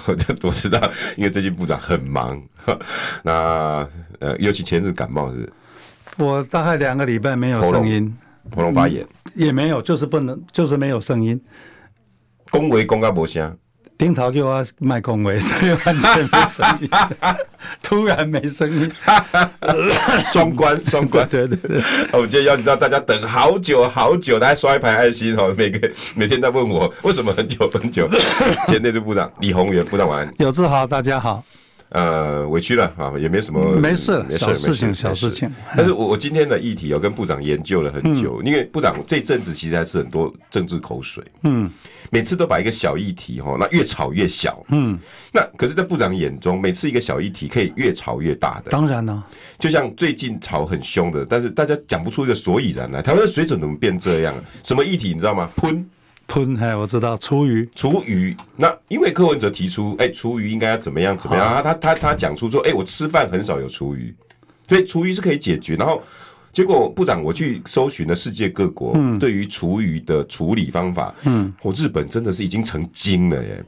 [0.42, 0.80] 我知道，
[1.16, 2.40] 因为最近部长很忙。
[3.22, 3.88] 那
[4.20, 5.52] 呃，尤其前日感冒是，是，
[6.24, 8.16] 我大概两个礼拜没有声音，
[8.54, 11.40] 喉咙发炎、嗯，也没有，就是不能，就是没有声音。
[12.50, 13.56] 恭维公告不声。
[14.02, 16.90] 顶头叫我卖空位，所以完全没声音，
[17.80, 18.90] 突然没声音，
[20.26, 21.80] 双关 双关，对对对。
[22.12, 28.10] 我们今天邀请到大家等好久好久，大家刷一排爱心哦，每个 每天在问我为什么很久很久。
[28.66, 31.44] 前内政部长李宏源部长晚安，有志豪大家好。
[31.92, 35.52] 呃，委屈了啊，也没什么，没事，没事，小事情，小事情。
[35.76, 41.70] 但是我我今天的议题有跟部长研究了很久，因为部长这阵子其实还是很多政治口水，嗯，
[42.10, 44.98] 每次都把一个小议题哈，那越炒越小，嗯，
[45.32, 49.22] 那可是，在部长眼中，每次一个小议题可以越炒越大的，当然呢，
[49.58, 54.34] 就像最近吵很凶的，但是大家讲不出一个所以然来，台湾的水准怎么变这样？
[54.62, 55.50] 什么议题你知道吗？
[55.56, 55.86] 喷。
[56.26, 58.34] 喷，哎，我知道，厨余，厨余。
[58.56, 61.46] 那因为柯文哲提出，哎、欸，厨余应该要怎么样怎么样？
[61.46, 64.14] 啊、他他他讲出说，哎、欸，我吃饭很少有厨余，
[64.68, 65.76] 所以厨余是可以解决。
[65.76, 66.02] 然后
[66.52, 73.64] 结果部长我去搜寻了世界各国对于厨余的处理方法，嗯，我日本真的是已经成精了耶，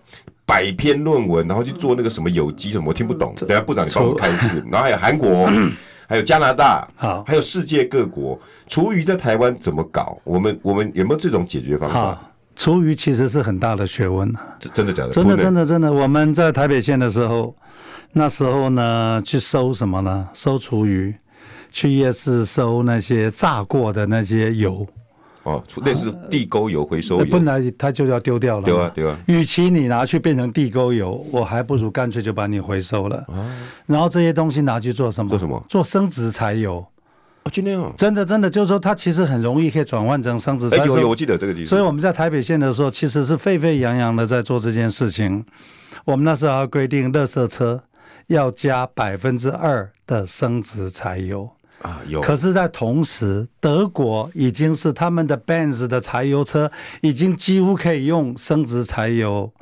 [0.47, 3.35] 百篇论文，然后去做那个什么有机什么，我听不懂。
[3.37, 4.65] 等下部长你帮我开示。
[4.71, 5.49] 然后还有韩国，
[6.07, 10.21] 还有加拿大， 好，还有世界各国厨余在台湾怎么搞？
[10.23, 12.31] 我们我们有没有这种解决方法？
[12.57, 14.33] 厨余其实是很大的学问，
[14.73, 15.11] 真的假的？
[15.11, 15.93] 真的真的真的。
[15.93, 17.55] 我们在台北县的时候，
[18.13, 20.29] 那时候呢，去收什么呢？
[20.33, 21.15] 收厨余，
[21.71, 24.87] 去夜市收那些炸过的那些油。
[25.43, 27.27] 哦，类似地沟油回收油。
[27.31, 28.65] 本来它就要丢掉了。
[28.65, 29.19] 丢啊丢啊！
[29.27, 33.27] 与其你拿去变成地沟油，我还不如干脆就把你回收了。
[33.85, 35.29] 然后这些东西拿去做什么？
[35.29, 35.63] 做什么？
[35.69, 36.87] 做生殖柴油。
[37.45, 40.87] 哦，今天哦，真的真的，就是说它其实很容易可以转换成生质材料。
[40.87, 41.67] 有有，我记得这个地方。
[41.67, 45.45] 所以我们在台北县的时候，其实是沸沸扬扬的在做这件事情。
[46.05, 47.83] 我们那时候还规定，垃圾车
[48.29, 51.51] 要加百分之二的生质柴油
[51.83, 52.23] 啊，有。
[52.23, 56.71] 可是，在同时，德国已经是他们的 Benz 的柴油车
[57.03, 59.53] 已经几乎可以用生质柴油。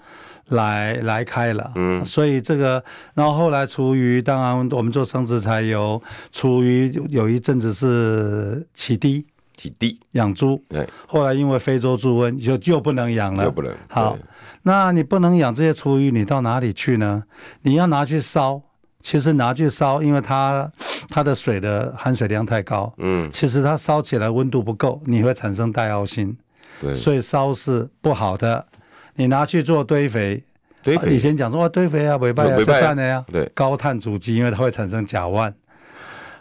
[0.48, 2.82] 来来开了，嗯，所以这个，
[3.14, 9.24] 然后后来厨余，当然我们做生殖柴油，厨余有一阵子是起低，
[9.56, 9.98] 起低。
[10.12, 13.74] 养猪，对，后来因为非洲猪瘟就就不能养了，就不能。
[13.88, 14.18] 好，
[14.64, 17.22] 那你不能养这些厨余，你到哪里去呢？
[17.62, 18.60] 你要拿去烧，
[19.00, 20.70] 其实拿去烧，因为它
[21.08, 26.36] 它的水的含水量太高，嗯，其实它烧起来温度不够，你会产生戴奥辛，
[26.80, 28.66] 对，所以烧是不好的。
[29.14, 30.42] 你拿去做堆肥，
[30.82, 33.24] 堆肥、啊、以前讲说堆肥啊，尾巴啊，就占的呀。
[33.30, 35.52] 对，高碳足迹，因为它会产生甲烷。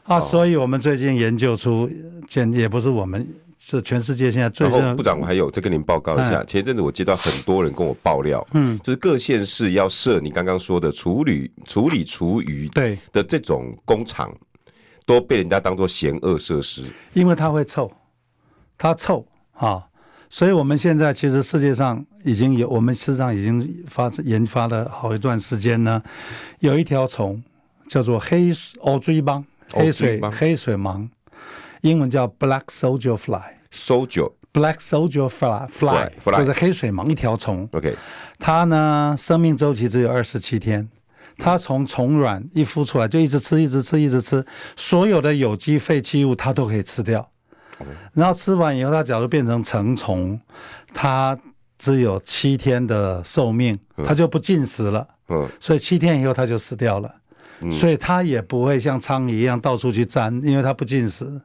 [0.04, 1.90] 啊，所以我们最近研究出，
[2.28, 3.28] 简也不是我们，
[3.60, 4.68] 是全世界现在最。
[4.68, 12.98] 然后部长，我还有再跟您报告一下，前一阵子我接到很多人跟我爆料，嗯，就是各县市要设你刚刚说的处理处理厨余对。
[13.14, 14.34] 的这种工厂，
[15.06, 16.84] 都被人家当做嫌恶设施，
[17.14, 17.92] 因为它会臭，
[18.78, 19.86] 它臭啊。
[20.30, 26.02] 所以，我们现在其实世界上已经有，我们市场已经发研发了好一段时间呢。
[26.60, 27.42] 有一条虫
[27.88, 28.52] 叫做黑
[28.82, 31.10] 哦髄蠓，黑水黑水虻，
[31.82, 37.68] 英文叫 Black Soldier Fly，Soldier Black Soldier Fly Fly，就是黑水虻一条虫。
[37.72, 37.96] OK，
[38.38, 40.90] 它呢生命周期只有二十七天，
[41.38, 44.46] 它从虫卵一孵出来就一直吃，一直吃，一直吃，
[44.76, 47.30] 所有的有机废弃物它都可以吃掉。
[48.14, 50.40] 然后吃完以后，它假如变成成虫，
[50.94, 51.36] 它
[51.82, 53.76] 只有七天的寿命，
[54.06, 55.08] 它就不进食了。
[55.30, 57.12] 嗯，所以七天以后它就死掉了。
[57.62, 61.42] 嗯，所以它也不会像苍蝇一样到处去粘，因为它不进食。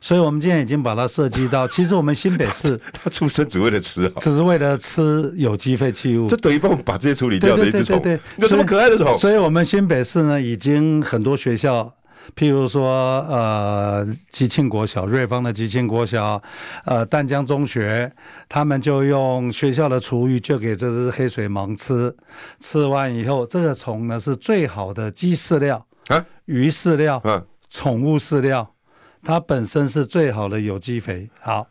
[0.00, 6.26] 所以我们今天已经把它设计到， 其实我们新北市它出生只为了吃，只是为了吃有机废弃物。
[6.26, 8.00] 这等于帮我们把这些处理掉的一只虫。
[8.00, 9.16] 对对对对，有这么可爱的虫。
[9.16, 11.94] 所以我们新北市呢，已经很多学校。
[12.36, 16.40] 譬如说，呃，吉庆国小、瑞芳的吉庆国小，
[16.84, 18.12] 呃，淡江中学，
[18.48, 22.14] 他们就用学校的厨余就给这只黑水虻吃，
[22.60, 28.74] 吃完以后，这个虫呢是最好的鸡饲料啊，鱼饲料，嗯，宠物饲料，
[29.22, 31.28] 它本身是最好的有机肥。
[31.40, 31.66] 好，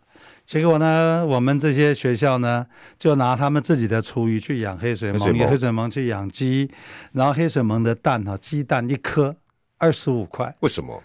[0.45, 2.65] 结果呢，我们这些学校呢，
[2.97, 6.69] 就拿他们自己的厨余去养黑水虻，用黑水虻去养鸡，
[7.13, 9.35] 然后黑水虻的蛋哈，鸡蛋一颗
[9.77, 10.55] 二十五块。
[10.61, 11.01] 为什么？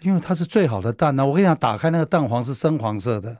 [0.00, 1.26] 因为它是最好的蛋呢。
[1.26, 3.36] 我跟你讲，打开那个蛋黄是深黄色的。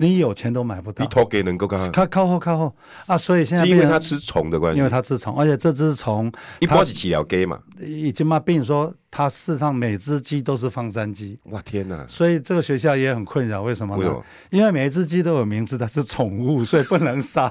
[0.00, 1.92] 你有钱都买不到，你头给能够干？
[1.92, 2.74] 靠靠后靠后
[3.06, 3.16] 啊！
[3.16, 11.38] 所以现在是因为它吃虫的关系，因为它吃虫，而且这只虫一波是起了鸡嘛，已经嘛，并说它事实上每只鸡都是放山鸡。
[11.44, 12.04] 哇天哪！
[12.08, 14.00] 所以这个学校也很困扰，为什么呢？
[14.00, 14.24] 为什么？
[14.50, 17.48] 因为每一只鸡都有名字，它是宠物，所以不能杀。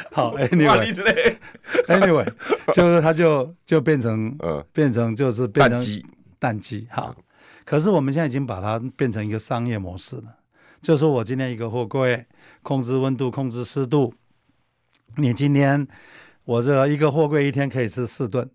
[0.12, 2.26] 好，anyway，anyway，anyway,
[2.72, 6.06] 就是它就就变成呃，变成就是变成蛋鸡，
[6.38, 6.86] 蛋鸡。
[6.90, 7.14] 好，
[7.64, 10.36] 可是我们现在已经把它变成一个商业模式了。
[10.80, 12.24] 就说我今天一个货柜，
[12.62, 14.14] 控制温度，控制湿度。
[15.16, 15.86] 你今天
[16.44, 18.48] 我这一个货柜一天可以吃四顿，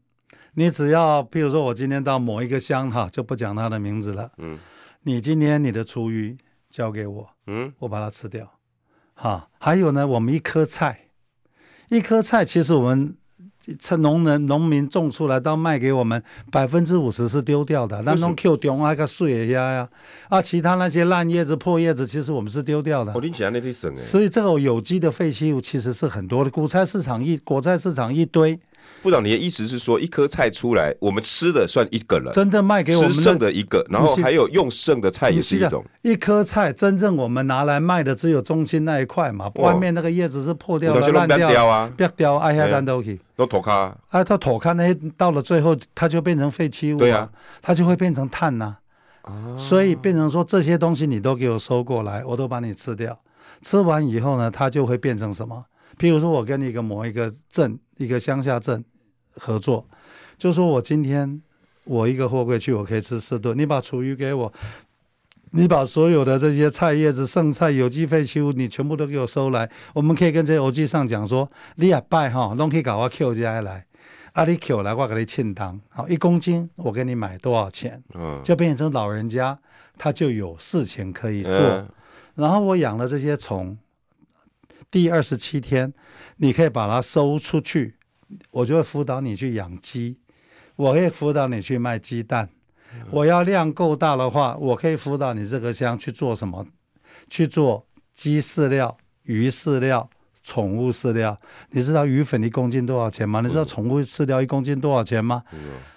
[0.54, 4.32] 你只要，譬如说我今天到某一个乡哈，就不讲它的名字了。
[4.38, 4.58] 嗯，
[5.02, 6.38] 你今天你的厨余
[6.70, 8.50] 交给我，嗯，我把它吃掉。
[9.16, 11.03] 哈，还有呢，我们一颗菜，
[11.90, 13.16] 一颗菜其实我们。
[13.80, 16.22] 趁农人、农民种出来到卖给我们，
[16.52, 18.02] 百分之五十是丢掉的。
[18.02, 19.90] 那种 Q 中啊个碎呀呀，
[20.28, 23.14] 啊，其他那些烂叶子、破叶子，其实我们是丢掉的。
[23.16, 23.96] 我听起来那里省哎。
[23.96, 26.52] 所以这个有机的废弃物其实是很多的。
[26.52, 28.60] 果菜市场一果菜市场一堆。
[29.02, 35.84] 部长，你的意思是说，一颗菜出来，我们吃的算一个人，真的卖给我们吃剩的一个，然后还有用剩的菜也是一种。
[36.04, 43.72] 一颗菜真正我们拿来卖的只有中心那一块嘛，外面那个叶子是破掉的、烂掉啊，不要掉，哎呀，烂都去，都脱开。
[44.10, 46.98] 哎，它脱开那到了最后，它就变成废弃物。
[46.98, 47.30] 对啊，
[47.62, 48.78] 它就会变成碳呐。
[49.24, 53.20] 啊，所以变成说这些东西你都给我收过来，我都把你吃掉。
[53.62, 55.66] 吃完以后呢，它就会变成什么？
[55.98, 58.84] 譬如说，我跟你一个某一个镇，一个乡下镇
[59.36, 59.88] 合作，
[60.38, 61.42] 就说我今天
[61.84, 63.58] 我一个货柜去，我可以吃四顿。
[63.58, 64.52] 你把厨余给我，
[65.52, 69.70] 你把所有的这些菜叶子、剩菜、有机废弃物，你全部都给我收来。
[69.94, 73.86] 我们可以跟这些欧记上讲说，你也拜哈，拢可以搞我 Q 家来，
[74.34, 78.02] 啊，你 Q 来我给你称当，好，一公斤我给你买多少钱？
[78.16, 79.58] 嗯，就变成老人家
[79.98, 81.54] 他就有事情可以做。
[81.54, 81.88] 嗯、
[82.36, 83.78] 然后我养了这些虫。
[84.94, 85.92] 第二十七天，
[86.38, 87.96] 你可以把它收出去，
[88.52, 90.20] 我就会辅导你去养鸡，
[90.76, 92.48] 我可以辅导你去卖鸡蛋。
[93.10, 96.64] 我要量够大的话，我可以辅导你这个箱去做什么？
[97.28, 100.08] 去做鸡饲料、鱼饲料、
[100.44, 101.36] 宠物饲料。
[101.72, 103.42] 你知道鱼粉一公斤多少钱吗？
[103.42, 105.42] 你知道宠物饲料一公斤多少钱吗？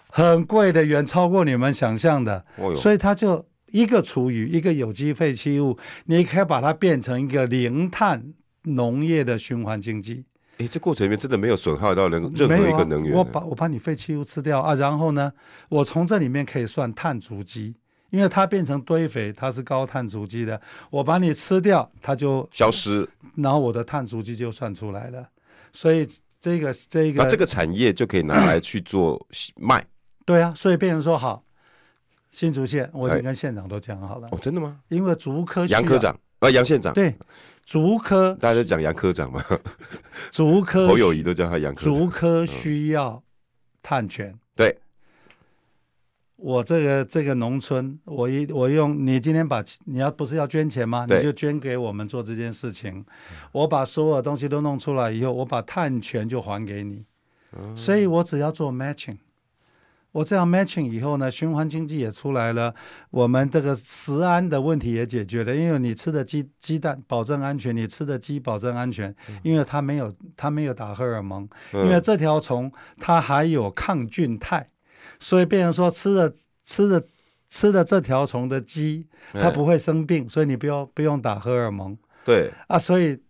[0.09, 2.43] 很贵的，远超过你们想象的。
[2.75, 5.77] 所以它就一个厨余，一个有机废弃物，
[6.07, 8.33] 你可以把它变成一个零碳。
[8.67, 10.25] 农业的循环经济，
[10.59, 13.15] 哎，这过程里面真的没有损害到任任何一个能源。
[13.15, 15.33] 啊、我把我把你废弃物吃掉啊，然后呢，
[15.69, 17.77] 我从这里面可以算碳足迹，
[18.11, 20.61] 因为它变成堆肥，它是高碳足迹的。
[20.91, 25.29] 我把你吃掉，它就消失，然后我的碳足迹就算出来了。
[25.73, 26.09] 所以
[26.41, 29.25] 这个这个，那这个产业就可以拿来去做
[29.57, 29.85] 卖。
[30.27, 31.45] 对啊，所以变成说好，
[32.33, 34.27] 新竹县我已经跟县长都讲好了。
[34.33, 34.81] 哦，真的吗？
[34.89, 37.15] 因为竹科杨科长啊，杨县长对。
[37.67, 39.43] 竹科，大家都讲杨科长嘛，
[40.31, 41.93] 竹科侯友谊都叫他杨科长。
[41.93, 43.21] 竹科需要
[43.83, 44.79] 碳权，嗯、对，
[46.37, 51.07] 我这个这个农村，我一我用你今天把你要不是要捐钱吗？
[51.09, 53.05] 你就捐给我们做这件事情。
[53.51, 57.05] 我把所有东西都弄出来以后，我把碳权就还给你，
[57.59, 59.19] 嗯、所以我只要做 matching。
[60.17, 62.75] 我这样 matching 以后呢，循环经济也出来了，
[63.11, 65.55] 我们这个食安的问题也解决了。
[65.55, 74.67] 因为你吃的鸡鸡蛋保证安全，你吃的鸡保证安全，因为它没有它没有打荷尔蒙，因为这条虫它还有抗菌肽，
[75.21, 77.07] 所以变成说吃的吃的
[77.51, 81.95] 吃的这条虫的鸡它不会生病，所以你不要不用打荷尔蒙。
[82.25, 83.21] 对啊，所以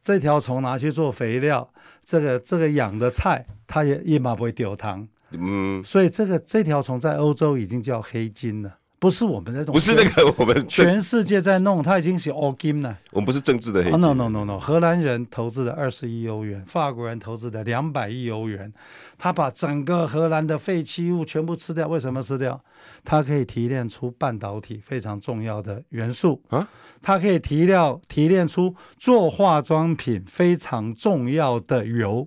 [0.00, 1.68] 这条虫拿去做肥料，
[2.04, 5.08] 这个这个养的菜它也一马不会丢糖。
[5.40, 12.98] 嗯，所以这个这条虫在欧洲已经叫黑金了，不是我们这种，不是那个我们全世界在弄，它已经是欧金了。
[13.12, 13.92] 我们不是政治的黑金。
[13.92, 18.72] Oh, no no no no，荷兰人投资的二十亿欧元，法国人投资的两百亿欧元，
[19.18, 21.86] 他把整个荷兰的废弃物全部吃掉。
[21.88, 22.60] 为什么吃掉？
[23.04, 26.66] 它可以提炼出半导体非常重要的元素啊，
[27.00, 32.26] 它可以提料提炼出做化妆品非常重要的油。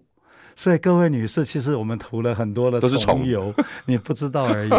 [0.60, 3.54] 所以各位女士，其实我们涂了很多的虫油，
[3.88, 4.70] 你不知道而已。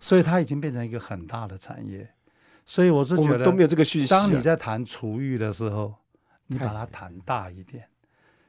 [0.00, 2.10] 所以它已经变成一个很大的产业。
[2.66, 4.08] 所以我是觉得都没有这个讯息。
[4.08, 5.94] 当你在谈厨余的时候，
[6.48, 7.84] 你把它谈大一点，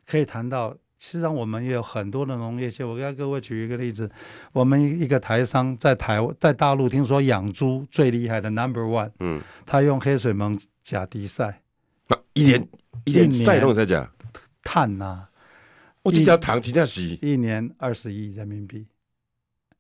[0.08, 0.76] 可以谈到。
[0.98, 2.84] 实际上我们也有很多的农业界。
[2.84, 4.10] 我给各位举一个例子，
[4.52, 11.62] 我们一个台商在台在大陆听说养猪最厉害的 Number One，嗯，他用黑水虻甲滴赛，
[12.34, 12.68] 一年
[13.06, 14.10] 一年再弄才讲
[14.64, 15.28] 碳呐，
[16.04, 18.88] 我这条糖真的是一年二十亿人民币，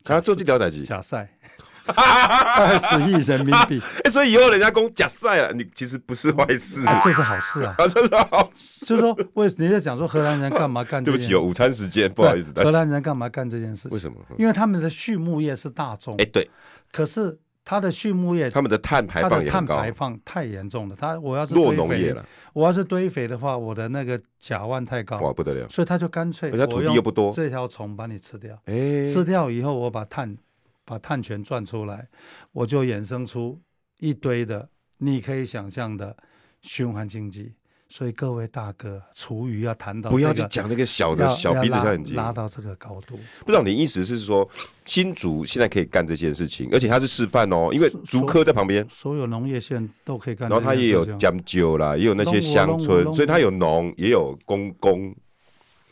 [0.03, 1.37] 他做这条代志假赛。
[1.87, 8.85] 二十亿人民币，哎，所以以后人家讲假赛了，你其实不是坏事，这是好事 啊，这是好事。
[8.85, 11.03] 就是说，为你在讲说荷兰人干嘛干？
[11.03, 12.53] 对不起，有午餐时间，不好意思。
[12.53, 13.89] 荷兰人干嘛干这件事？
[13.89, 14.15] 为什么？
[14.37, 16.15] 因为他们的畜牧业是大宗。
[16.19, 16.47] 哎，对。
[16.91, 17.37] 可是
[17.71, 20.95] 他的畜牧业，他们的碳排放碳排放太严重了。
[20.99, 25.69] 它我要是落农业了，我要是堆肥的话，我的那个甲烷太高，哇，不得了。
[25.69, 28.61] 所以他就干脆，人家土地又不多，这条虫把你吃掉。
[28.65, 30.37] 哎，吃掉以后，我把碳。
[30.83, 32.09] 把碳全赚出来，
[32.51, 33.57] 我就衍生出
[33.99, 36.17] 一堆的你可以想象的
[36.63, 37.53] 循环经济。
[37.91, 43.19] 所以各位大哥，厨余要谈到、这个、不要去讲那个小的小鼻子小眼睛，拉到这个高度。
[43.41, 44.49] 不知道你意思是说，
[44.85, 50.47] 新竹现在可以干这件事情，而且它是示范哦，因为竹科在旁边，所有农业县都可以干。
[50.49, 55.13] 然后它也有讲究啦，也有那些乡村，所以它有农也有公公，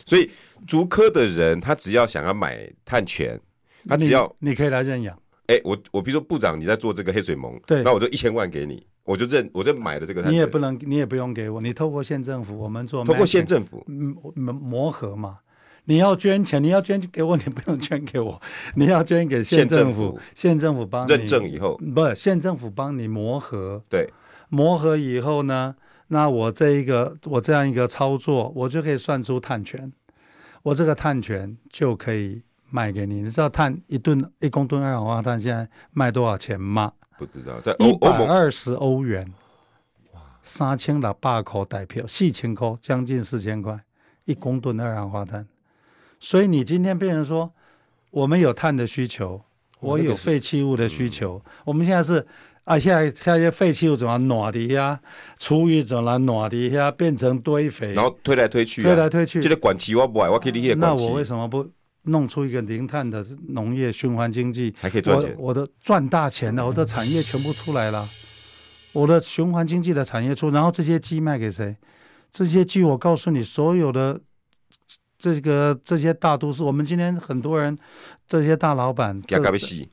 [0.06, 0.32] 所以
[0.66, 3.40] 竹科的人他只要想要买碳权。
[3.88, 10.22] 他只要你，你可以来认养，哎、欸，我我比如说部长你在做这个黑水盟，对，那我就一千万给你，我就认我就买了这个。
[10.30, 15.40] 你也不能，你也不用给我，你透过县政府，我们做透过县政府，嗯，磨合嘛。
[15.86, 18.40] 你要捐钱，你要捐给我，你不用捐给我，
[18.76, 24.08] 你要捐给县政府，县政府帮你认证以后，不是县政府帮你磨合，对，
[24.50, 25.76] 磨合以后呢，
[26.10, 29.92] 那我这一个我这样一个操作，我就可以算出碳权，
[30.62, 32.44] 我这个碳权就可以。
[32.72, 36.94] 卖给你，你知道碳一吨一公吨二氧化碳现在卖多少钱吗？
[37.20, 39.22] 不知道，在一百二十欧元，
[40.14, 43.78] 哇，三千六百块代票，四千块，将近四千块
[44.24, 45.46] 一公吨二氧化碳。
[46.18, 47.52] 所以你今天变成说，
[48.12, 49.42] 我们有碳的需求，
[49.82, 52.26] 我有废弃物的需求，嗯、我们现在是
[52.64, 54.98] 啊，现在现在废弃物怎么挪的呀？
[55.38, 56.90] 厨余怎么挪的呀？
[56.90, 60.74] 变成堆肥，然后推来推去、啊，推来推去，这个管期我不爱，我可以理解。
[60.74, 61.70] 那我为什么不？
[62.04, 65.36] 弄出一个零碳的农业循环经济，还可以赚钱。
[65.38, 68.08] 我，我的赚大钱了，我的产业全部出来了，
[68.94, 71.76] 我的循环经济的产业出，然后这些鸡卖给谁？
[72.32, 74.20] 这些鸡，我告诉你，所有的
[75.18, 77.78] 这个这些大都市，我们今天很多人，
[78.28, 79.20] 这些大老板，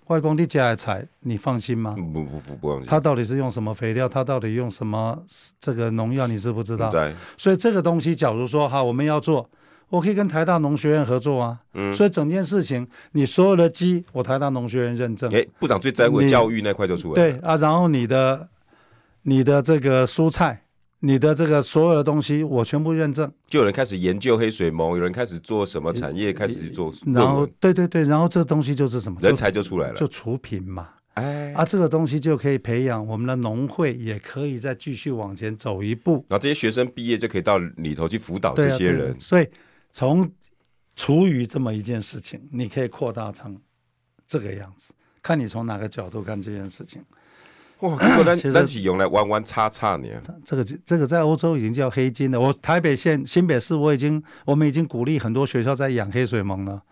[0.06, 1.96] 外公的家的菜，你放心吗？
[1.96, 2.86] 不不不不放心。
[2.86, 4.08] 他到底是用什么肥料？
[4.08, 5.20] 他到底用什么
[5.58, 6.26] 这个农药？
[6.26, 6.90] 你知不知道？
[6.90, 7.14] 对。
[7.36, 9.50] 所以这个东西，假如说哈，我们要做。
[9.88, 15.32] 我可以跟台大农学院合作啊，嗯，所以整件事情，你所有的鸡，我台大农学院认证。
[15.32, 17.32] 哎，部长最在乎的教育那块就出来了。
[17.32, 18.48] 对啊，然后你的、
[19.22, 20.62] 你的这个蔬菜，
[21.00, 23.30] 你的这个所有的东西，我全部认证。
[23.46, 26.92] 就有人开始研究黑水虻，有人开始做什么产业，开始做。
[27.14, 29.18] 然后，对对对，然后这个东西就是什么？
[29.22, 30.88] 人才就出来了，就厨品嘛。
[31.14, 36.24] 哎，啊，这个东西就可以培养我们的农会，也可以再继续往前走一步。
[36.28, 39.12] 然后这些学生毕业就可以到里头去辅导这些人。
[39.12, 39.48] 啊、所以
[39.96, 40.30] 从
[40.94, 43.58] 厨余这么一件事情，你可以扩大成
[44.28, 47.02] 这个样子，看你从哪个角度看这件事情。
[47.80, 50.06] 哇，果然单起用来弯弯叉叉呢。
[50.44, 52.38] 这个这个在欧洲已经叫黑金了。
[52.38, 56.82] 我台北县新北市我已经我们已经鼓励很多学校在养黑水虻了。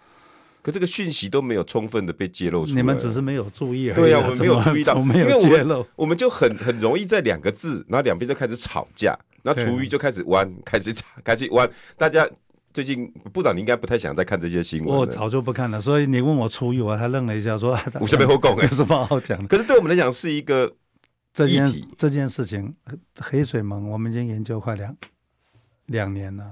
[0.62, 2.76] 可这个讯息都没有充分的被揭露出来。
[2.76, 3.96] 你们只是没有注意而已。
[3.96, 12.26] 对呀、啊，我们没有注意到，没有揭露，我，我们就很很容易在两个字，然后两边就开始吵架，然后厨余就开始弯，开始吵，开始弯，大家。
[12.74, 14.98] 最近部长，你应该不太想再看这些新闻。
[14.98, 19.46] 我早就不看了，所以你问我厨余，我还愣了一下，说我这边会讲， 有什么好讲？
[19.46, 20.74] 可是对我们来讲是一个
[21.32, 22.74] 这件这件事情，
[23.20, 24.96] 黑水虻我们已经研究快两
[25.86, 26.44] 两年了。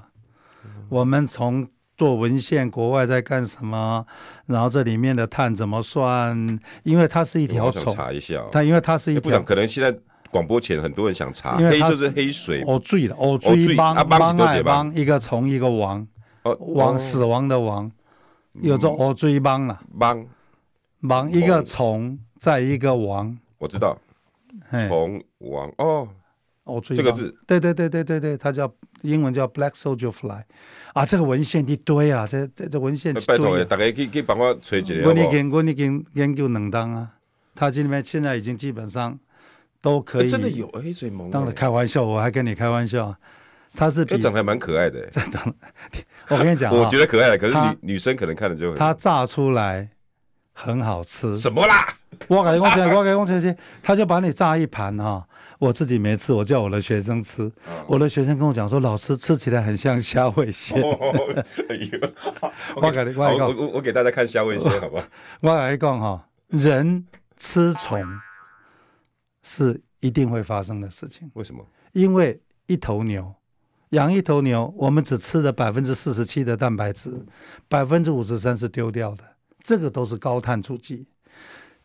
[0.65, 4.07] 嗯、我们从做文献，国外在干什么，
[4.47, 6.57] 然后这里面的碳怎么算？
[6.85, 8.49] 因为它是一条虫，查一下、哦。
[8.53, 9.99] 它因为它是一条，可能现在。
[10.31, 15.69] 广播前很多人想查，黑就是黑水，哦，醉了，哦，醉帮帮爱帮一个虫一个
[16.45, 17.91] 亡，亡死亡的亡，
[18.55, 20.27] 有做哦，追帮了，帮
[21.09, 23.99] 帮一个虫再一个王，我知道，
[24.71, 26.09] 虫王哦，
[26.65, 28.73] 哦，这个字，对对对对对对，它叫
[29.03, 30.43] 英文叫 Black Soldier Fly，
[30.95, 37.11] 啊，这个文献一堆啊，这这这文献，拜托大家可以可以帮我吹一下，我已经我已经研究两档啊，
[37.55, 39.19] 它这里面现在已经基本上。
[39.83, 41.29] 都可以，真的有黑水虻。
[41.33, 43.13] 当然开玩笑，我还跟你开玩笑。
[43.75, 45.09] 它是比长得还蛮可爱的。
[46.29, 49.89] 我跟你讲，我觉得可爱，可是女女生可能看了就他炸出来
[50.53, 51.35] 很好吃。
[51.35, 51.95] 什么啦？
[52.29, 55.27] 我给你讲， 我讲这些，他就把你炸一盘哈。
[55.59, 57.51] 我自己没吃，我叫我的学生吃。
[57.87, 60.75] 我的学生跟我讲说，老师吃起来很像虾味蟹。
[60.83, 61.33] 我
[62.91, 65.05] 给你，我我我给大家看虾味蟹，好不好？
[65.41, 68.05] 我跟你讲哈，人吃虫。
[69.45, 71.29] 是一定会发生的事情。
[71.35, 71.67] 为什么？
[71.93, 73.35] 因为一头牛，
[73.93, 77.11] 养一头牛，我们只吃了百分之四十七的蛋白质，
[77.69, 79.25] 百分之五十三是丢掉的，
[79.63, 81.07] 这个都是高碳足迹。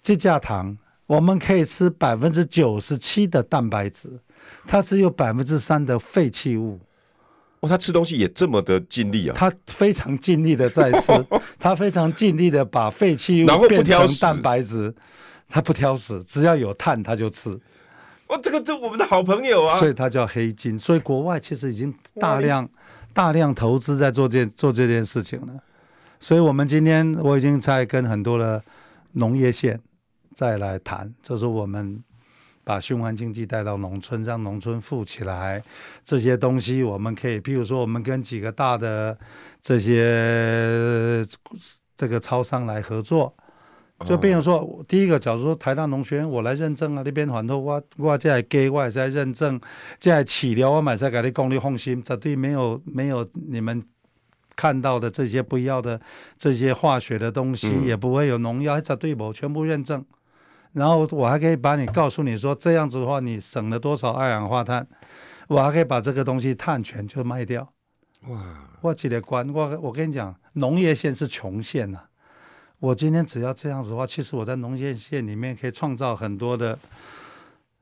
[0.02, 4.20] 这架糖，我们可以吃百分之九十七的蛋白质，
[4.66, 6.80] 它只有百分之三的废弃物。
[7.60, 9.34] 哦，他吃东西也这么的尽力啊！
[9.36, 11.12] 他非常尽力的在吃，
[11.58, 14.94] 他非常尽力的把废弃物变成蛋白质，
[15.50, 17.60] 他不挑食，只要有碳他就吃。
[18.28, 20.78] 哦，这个这我们的好朋友啊，所以他叫黑金。
[20.78, 22.68] 所以国外其实已经大量
[23.14, 25.54] 大量投资在做这做这件事情了。
[26.20, 28.62] 所以我们今天我已经在跟很多的
[29.14, 29.80] 农业县
[30.34, 32.04] 再来谈，就是我们。
[32.68, 35.64] 把循环经济带到农村，让农村富起来，
[36.04, 39.18] 这些东西我们可以，比如说，我们跟几个大的
[39.62, 41.26] 这些
[41.96, 43.34] 这个超商来合作，
[44.06, 49.60] 就比如说，第一个，假如说台大农学院我来认证啊，那边很多我我在给我也在认证，
[49.98, 53.84] 在饲料我买在给你供你放心，绝对没有没有你们
[54.56, 56.00] 看到的这些不要的
[56.38, 60.06] 这些化学的东西，也不会有农药，绝对不全部认证。
[60.74, 64.88] 然后我还可以把你告诉你说，这样子的话，你省了多少二氧化碳？
[65.48, 67.68] 我还可以把这个东西碳权就卖掉。
[68.28, 68.38] 哇！
[68.82, 72.00] 我记得关我我跟你讲，农业县是穷县呐。
[72.80, 76.78] 我今天只要这样子的话，其实我在农业县里面可以创造很多的。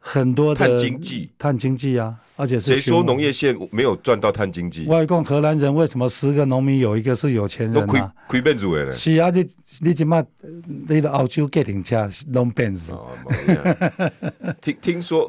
[0.07, 4.85] 很多的碳经济，碳经济啊，而且是谁说农业县没有赚到碳经济？
[4.85, 8.13] 外公荷兰人为什么十个农民有一个是有钱人啊？
[8.27, 8.93] 亏本主了。
[8.93, 9.43] 是啊，你
[9.79, 10.23] 你起码
[10.87, 12.95] 你的澳洲家庭车弄变子。
[14.61, 15.27] 听听说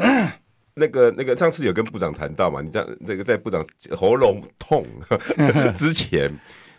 [0.75, 2.61] 那个那个上次有跟部长谈到嘛？
[2.61, 3.64] 你这样那个在部长
[3.96, 4.85] 喉咙痛
[5.75, 6.30] 之前，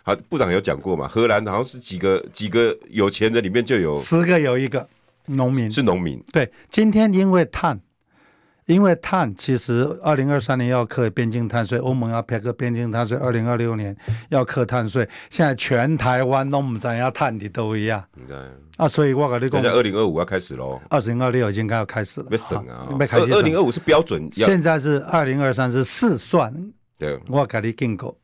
[0.02, 1.06] 好，部长有讲过嘛？
[1.06, 4.88] 荷兰好像是几个几个有钱人里面就有十个有一个
[5.26, 6.22] 农民是农民。
[6.32, 7.80] 对，今天因为碳。
[8.66, 13.96] 因为碳其实二零二三年要克边境碳税，欧盟要配个边境碳税，二零二六年
[14.28, 15.08] 要克碳税。
[15.30, 18.04] 现在全台湾都不知要碳的都一样。
[18.26, 18.36] 对
[18.76, 20.78] 啊，所以我跟你讲，现在二零二五要开始喽。
[20.90, 22.26] 二零二六已经该要开始了。
[22.30, 23.32] 没省啊，没开始。
[23.32, 26.54] 二零二五是标准，现在是二零二三是试算。
[26.98, 28.14] 对，我跟你讲过，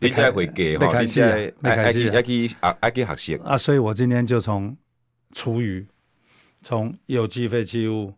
[0.00, 3.58] 你再会给哈，你再还可以还可以啊，还可以学习啊。
[3.58, 4.76] 所以我今天就从
[5.32, 5.86] 厨余，
[6.62, 8.12] 从有机废弃物。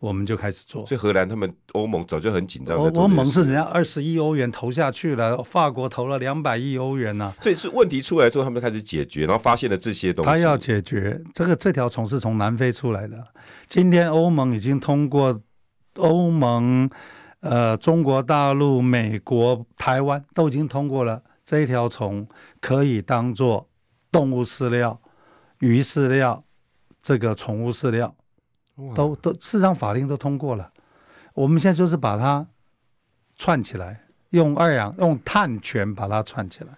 [0.00, 2.76] 我们就开始做，所以荷兰他们欧盟早就很紧张。
[2.76, 7.32] 欧盟是人家二十亿欧元投下去了，法国投了两百亿欧元呢、啊。
[7.40, 10.30] 所以是问题出来之后，他们开始解决，然后发现了这些东西。
[10.30, 13.16] 他要解决这个这条虫是从南非出来的。
[13.66, 15.40] 今天欧盟已经通过，
[15.94, 16.90] 欧盟、
[17.44, 22.26] 呃，中国大陆、美国、台湾都已经通过了这一条虫
[22.60, 23.68] 可以当做
[24.10, 24.98] 动物饲料、
[25.58, 26.42] 鱼饲料、
[27.02, 28.14] 这个宠物饲料。
[28.94, 30.72] 都都，市场法令都通过了，
[31.34, 32.44] 我们现在就是把它
[33.36, 36.70] 串起来，用二氧用碳权把它串起来。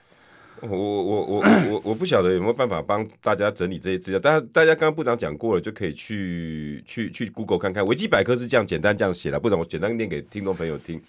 [0.70, 9.38] 我我我我我不晓得有没有办法帮大家整理这些资料，大家大家刚刚部长讲过了，就可以去去去 Google 看看，维基百科是这样简单这样写的。
[9.38, 11.00] 部长，我简单念给听众朋友听。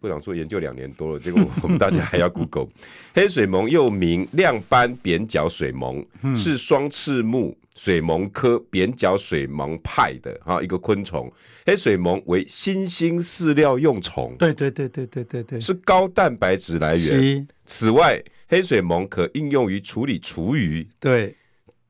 [0.00, 2.68] 部长说研究两年多了，结果我们大家还要 Google。
[3.14, 6.06] 黑水虻又名亮斑扁角水虻，
[6.36, 7.56] 是双翅目。
[7.78, 11.30] 水虻科扁角水虻派的哈一个昆虫，
[11.66, 17.46] 黑水虻为新兴饲料用虫，对对对对对对对，是高蛋白质来源。
[17.66, 21.36] 此外，黑水虻可应用于处理厨余，对，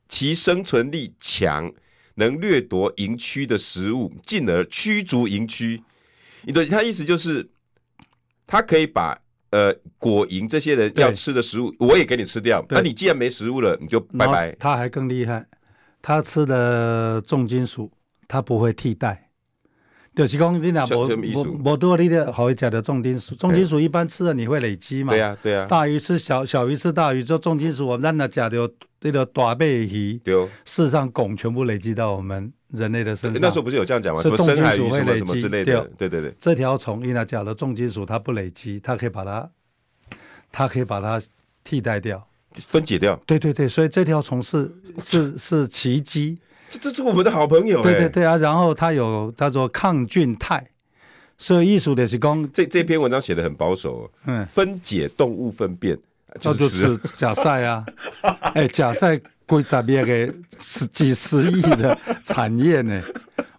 [0.09, 1.73] 其生存力强，
[2.17, 5.81] 能掠夺营区的食物，进而驱逐营区。
[6.43, 7.49] 你的他意思就是，
[8.47, 9.19] 他可以把
[9.51, 12.65] 呃果蝇这些人要吃的食物，我也给你吃掉。
[12.69, 14.53] 那你既然没食物了，你就拜拜。
[14.53, 15.45] 他还更厉害。
[16.01, 17.91] 他吃的重金属，
[18.29, 19.26] 他不会替代。
[20.17, 25.13] 就是讲你俩无无无多你的好一的重金属，重金属一般吃了你会累积嘛？
[25.13, 25.67] 对呀、啊、对呀、啊。
[25.67, 28.57] 大鱼吃小小鱼吃大鱼，做重金属我们那讲的
[28.99, 30.19] 这个大背鱼。
[30.65, 33.39] 事实上汞全部累积到我们人类的身上。
[33.43, 34.23] 那时候不是有这样讲吗？
[34.23, 35.85] 什么深海鱼什么什么之类的？
[35.99, 36.35] 对对对，对。
[36.41, 39.51] 这条虫你俩讲的重金属它不累积，它可以把它，
[40.51, 41.21] 它可以把它
[41.63, 42.27] 替代掉。
[42.55, 50.65] 分解掉，对对对，所以这条虫是是是奇迹，这这是我们的好朋友，对对对啊，然后他有叫做抗菌肽，
[51.39, 55.99] 所以艺术的是讲这这篇文章写的很保守，嗯，分解动物粪便，
[56.41, 57.85] 就是假赛啊，
[58.55, 63.03] 哎，假赛规杂业个十几十亿的产业呢。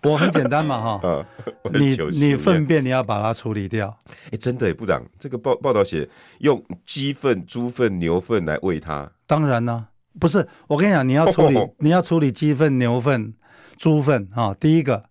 [0.04, 1.26] 我很简单嘛，哈、嗯，
[1.74, 3.94] 你你粪便你要把它处理掉。
[4.08, 9.12] 哎、欸，真的，部长，这个报报道写用鸡粪、猪粪、牛粪来喂它。
[9.26, 9.88] 当然呢，
[10.20, 13.34] 不是，我跟你讲，你要处理，你要处理鸡粪、牛粪、
[13.78, 14.54] 猪粪啊。
[14.60, 15.04] 第一个，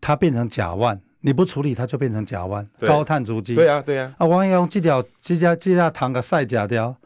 [0.00, 3.54] 它变成甲烷，你不处理它就变成甲烷，高碳足迹。
[3.54, 4.14] 对啊，对啊。
[4.18, 6.96] 啊，我要用这条、这条、这条糖给晒甲掉，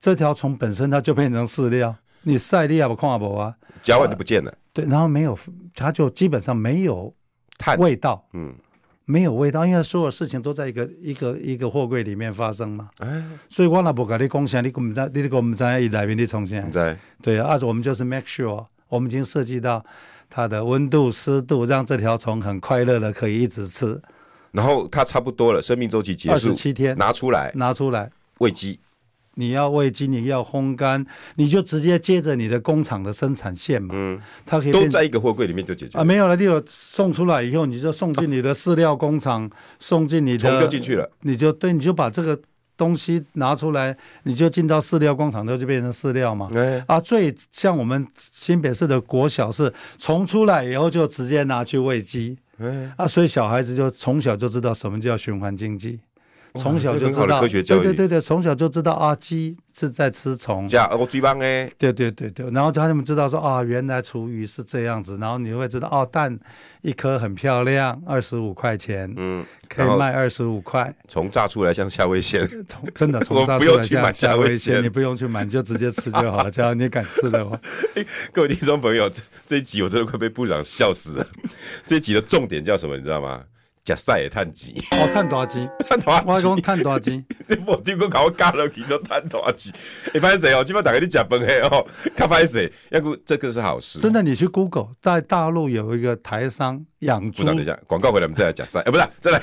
[0.00, 4.54] 这条虫本身它就变成饲料，你晒你也不看不啊，甲烷就不见了。
[4.72, 5.36] 对，然后没有，
[5.74, 7.12] 它就基本上没有
[7.78, 8.24] 味道。
[8.32, 8.54] 嗯。
[9.04, 12.88] 没有味道，因为所有事情都在一个一个一个货柜里面发生嘛。
[12.98, 16.60] 哎，所以我那不跟你讲啥，你根本在，你我们在里面你从啥？
[16.72, 19.84] 对对啊，我们就是 make sure，我们已经设计到
[20.28, 24.00] 它的温度、湿度，让这条虫很快乐的可以一直吃。
[24.52, 28.78] 然后它差不多了，生命周期结束，二十七天拿出来，拿出来喂鸡。
[29.34, 31.04] 你要喂鸡，你要烘干，
[31.36, 33.94] 你就直接接着你的工厂的生产线嘛。
[33.96, 42.38] 嗯，它可以都在一个货柜里面就解决啊，没有了，你有送出来以后，你就送进你的饲料工厂，啊、送进你的虫就进去了，你就对，你就把这个
[42.76, 46.50] 东西拿出来，你就进到饲料工厂，它就变成饲料嘛。
[46.54, 56.00] 哎、啊，最像我们新北市的国小是从出来以后就直接拿去喂鸡，哎，啊，所以小孩子就从小就知道什么叫循环经济。
[56.54, 66.38] 从小就知道，科学教育，对对对对，从小就知道啊，鸡是在吃虫，加我，最棒哎，对对对对，然后他们知道说啊，原来厨余是这样子，然后你会知道哦，蛋
[66.82, 72.22] 一颗很漂亮，二十五块钱，嗯，可以卖二十五块，从炸出来像夏威夷，
[72.94, 77.58] 真的从 炸出来像夏威夷，你不用去买，你就直接吃就好了，只要你敢吃的话。
[78.32, 81.26] 各位听众朋友，这这一集我真的快被部长笑死了。
[81.86, 82.96] 这一集的重点叫什么？
[82.96, 83.42] 你知道吗？
[83.84, 89.72] 食屎的趁钱，哦，趁大钱， 趁大钱，我讲趁大钱， 你无听过搞我加落去就趁大钱。
[90.14, 93.98] 你歹势哦，基本大家你食饭嘿哦， 较歹势，要不这个是好事。
[93.98, 97.42] 真的，你去 Google，在大陆有一个台商养猪。
[97.44, 98.78] 等一下，广告回来，我们再来讲屎。
[98.78, 99.42] 哎，不是，再来。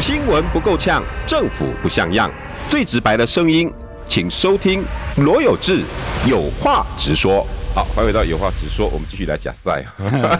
[0.00, 2.30] 新闻不够呛，政府不像样，
[2.68, 3.70] 最直白的声音，
[4.08, 4.82] 请收听
[5.18, 5.82] 罗有志
[6.28, 7.46] 有话直说。
[7.72, 9.84] 好，欢迎回到有话直说，我们继续来讲赛，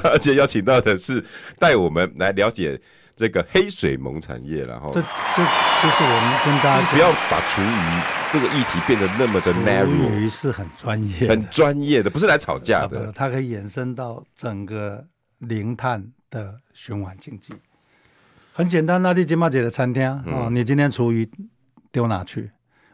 [0.03, 1.25] 而且邀请到的是
[1.61, 2.81] 带我们来了解。
[3.21, 5.43] 这个黑水虻产业，然后这这
[5.83, 10.09] 就是我们跟大家不要把厨余这个议题变得那么的 narrow。
[10.09, 13.13] 厨余是很专业，很专业的，不是来吵架的。
[13.15, 15.05] 它可以延伸到整个
[15.37, 17.53] 零碳的循环经济。
[18.55, 21.31] 很简单，那你今嘛姐的餐厅啊、你今天厨余
[21.93, 22.51] 丢哪去？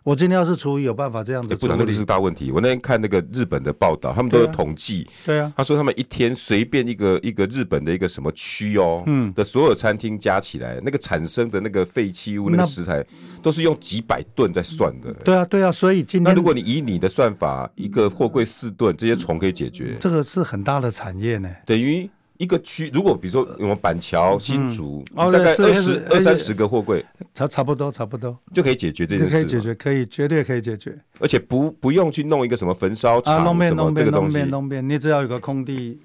[0.07, 2.53] 我今天要是厨余有办法这样子，欸、部长，那个是大问题。
[2.53, 13.05] 我那天看那个日本的报道，他们都有统计，对啊，他说他们一天随便一个一个日本的一个什么区哦，嗯，的所有餐厅加起来，那个产生的那个废弃物那个食材，
[13.43, 15.13] 都是用几百吨在算的。
[15.25, 22.09] 对啊，对啊，所以今天那如果你以你的算法，一个货柜四吨，这些虫可以解决，这个是很大的产业呢，等于。
[22.39, 29.35] 一个区，如果比如说我们板桥、新竹，大概二十二三十个货柜，差差不多，差不多就可以解决这件事。
[29.35, 36.01] 可以解决，可以绝对可以解决，而且不不用去弄一个什么焚烧厂，弄变弄变弄变弄变，你只要有个空地，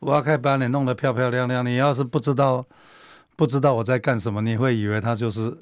[0.00, 1.64] 我可以把你弄得漂漂亮亮。
[1.64, 2.66] 你要是不知道
[3.36, 5.56] 不知道我在干什么，你会以为它就是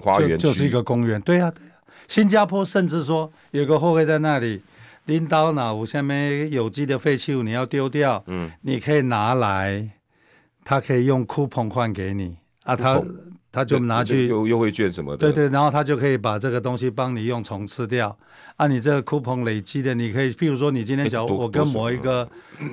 [0.00, 1.20] 花园，就是一个公园。
[1.22, 1.72] 对呀对呀，
[2.08, 4.62] 新加坡甚至说有个货柜在那里。
[5.06, 9.90] 领导哪有下面有机的废弃物你要丢掉，嗯，你可以拿来，
[10.64, 13.02] 他可以用 coupon 换给你啊，他
[13.50, 15.16] 他就拿去优优惠券什么？
[15.16, 18.16] 的，对对，然后他就可以把这个东西帮你用虫吃掉，
[18.56, 22.26] 啊，你这个 coupon 累积的，你可以，譬如说你今天假如我跟某一个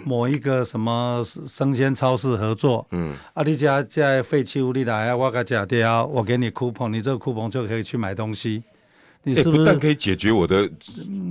[0.05, 8.63] 某一个什么生鲜超市合作，嗯，啊，你家在废弃物里来，我给假掉，我给你 coupon，你这个 coupon 就可以去买东西。
[9.29, 10.69] 你是不是、欸、不但可以解决我的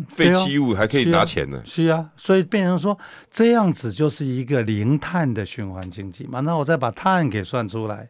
[0.09, 1.61] 废弃物，还可以拿钱呢？
[1.65, 2.97] 是啊，所以变成说
[3.31, 6.41] 这样子就是一个零碳的循环经济嘛。
[6.41, 8.09] 那我再把碳给算出来，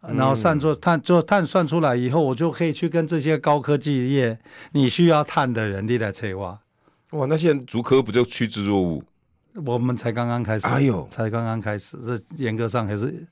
[0.00, 4.38] 然后算出碳，就碳算出来以后，我就可以去跟这些高科技业，
[4.72, 6.58] 你需要碳的人力来催挖。
[7.10, 9.02] 哇，那现在竹科不就趋之若鹜？
[9.64, 13.26] 我们才刚刚开始，哎呦，才刚刚开始，这严格上还是。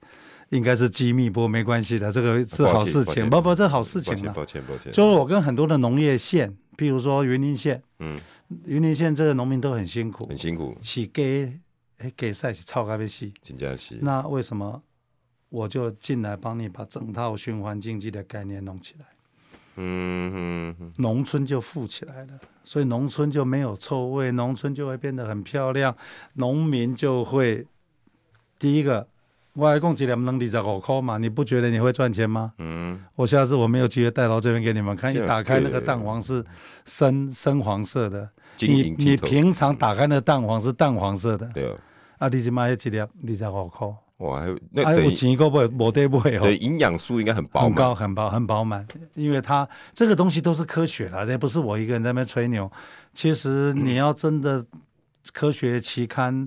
[0.51, 3.29] 应该是机密，不过没关系的，这个是好事情。
[3.29, 4.33] 不不，这好事情了。
[4.33, 4.93] 抱歉抱歉。
[4.93, 8.17] 就是我跟很多的农业县，譬如说云林县，嗯，
[8.65, 10.77] 云林县这个农民都很辛苦，很辛苦。
[10.81, 11.53] 起给
[11.99, 13.35] 哎给赛是超咖啡西，
[14.01, 14.81] 那为什么
[15.49, 19.07] 我就进来帮你把整套循环经济的概念弄起来？
[19.79, 25.97] 嗯哼，农村就富起来了，所以农村就没有臭味，农村就会变得很漂亮，
[26.35, 27.67] 农民就会
[28.61, 29.09] 第一个。
[29.57, 31.17] 我还共几两能二十五块嘛？
[31.17, 32.53] 你不觉得你会赚钱吗？
[32.59, 35.15] 嗯，我下次我没有机会带到这边给你们看。
[35.15, 36.45] 一打开那个蛋黄是
[36.85, 38.29] 深深黄色的，
[38.61, 41.49] 你你平常打开那个蛋黄是淡黄色的。
[41.55, 41.75] 对
[42.19, 43.89] 啊，你起码要几两二十五块。
[44.19, 46.43] 哇，还有那还有钱个不会没得不会哦。
[46.43, 52.71] 对，营养素应该很饱满，很高很饱很饱满，因为它这个东西都是科学的，这不是我一个人在那边吹牛。
[53.15, 54.63] 其实你要真的
[55.33, 56.47] 科学期刊。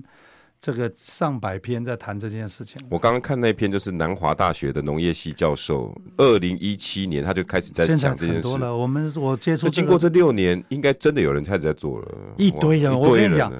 [0.60, 2.78] 这个上百篇在谈这件事情。
[2.90, 8.42] 我刚刚看那篇就是南华大学的农业系教授，二零一七年他就开始在讲这件事。
[8.42, 12.08] 多了，我们我接触、这个，经过这六年，应该真的有人开始在做了。
[12.36, 13.50] 一堆人，我跟你讲，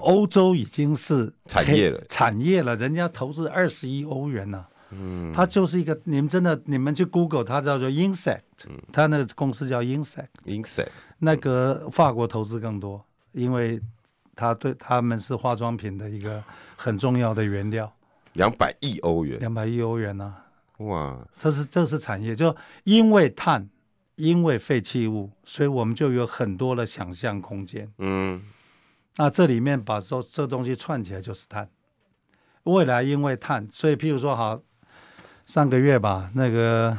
[0.00, 4.68] 欧洲已经是产业了，产业了，人家投资二十亿欧元呢、啊。
[4.92, 8.40] 嗯，他就是一个，你们真的，你们去 Google，他叫做 Insect，
[8.90, 10.88] 它那个公司叫 Insect，Insect，
[11.18, 13.78] 那个法国投资更多，因为。
[14.36, 16.40] 他对他们是化妆品的一个
[16.76, 17.92] 很重要的原料，
[18.34, 20.24] 两百亿欧元，两百亿欧元呢、
[20.76, 20.84] 啊？
[20.84, 23.68] 哇，这是这是产业，就因为碳，
[24.14, 27.90] 因为废弃物，所以我们就有很多的想象空间。
[27.98, 28.42] 嗯，
[29.16, 31.68] 那这里面把这这东西串起来就是碳。
[32.64, 34.60] 未来因为碳，所以譬如说好，
[35.46, 36.96] 上个月吧，那个。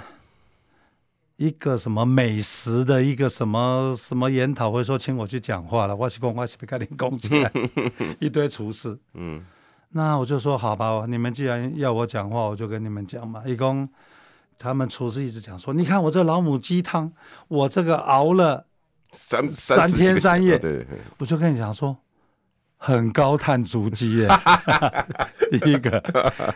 [1.38, 5.96] 一个什么美食的一个什么什么研讨会，说请我去讲话了。
[5.96, 7.52] 我是公，我是被盖林攻击来，
[8.20, 8.98] 一堆厨师。
[9.14, 9.46] 嗯，
[9.90, 13.44] 那我就说好吧，你们既然要我讲话，我就跟你们讲嘛。
[13.46, 13.88] 一共
[14.58, 17.12] 他们厨师一直讲说，你看我这老母鸡汤，
[17.48, 18.66] 我这个熬了
[19.12, 20.88] 三三天三夜，对，
[21.20, 21.96] 我就跟你讲说，
[22.78, 24.28] 很高碳足迹耶。
[25.52, 26.04] 第一个，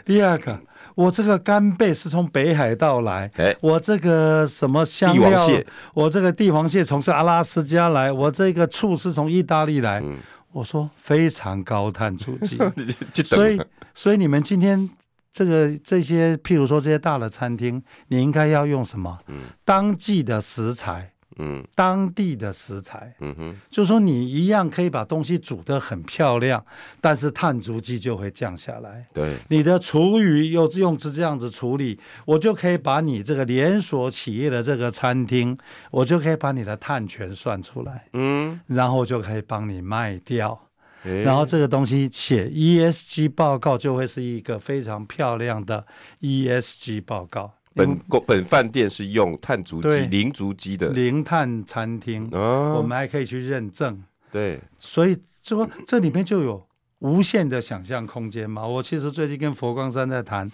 [0.04, 0.60] 第二个。
[0.96, 5.48] 我这个干贝是从北海道来，欸、我这个什么香料，
[5.94, 10.00] 我这个帝王蟹从是阿拉斯加来，我这个醋是从意大利来。
[10.02, 10.18] 嗯、
[10.52, 12.58] 我说非常高碳足迹，
[13.24, 13.62] 所以
[13.94, 14.90] 所以你们今天
[15.32, 19.20] 这个这些，譬如说这些大的餐厅，你应该要用什么？
[19.28, 21.11] 嗯、当季的食材。
[21.38, 26.64] 嗯，当地的食材，嗯哼，就是说你一样可以把东西煮得很漂亮，
[27.00, 29.08] 但是碳足迹就会降下来。
[29.14, 35.58] 对，你的厨余又用这样子处理，我就可以把你这个连锁企业的这个餐厅，
[35.90, 40.68] 我就可以把你的碳权算出来，嗯，然后就可以帮你卖掉，
[41.04, 45.86] 欸、然后这个东西写 ESG 报告就会是一个非常漂亮的
[46.20, 47.54] ESG 报告。
[47.74, 54.04] 本本饭店是用碳足迹零足迹的零碳餐厅，哦、我们还可以去认证。
[54.32, 56.66] 对，所以说这里面就有
[57.00, 58.66] 无限的想象空间嘛。
[58.66, 60.52] 我其实最近跟佛光山在谈，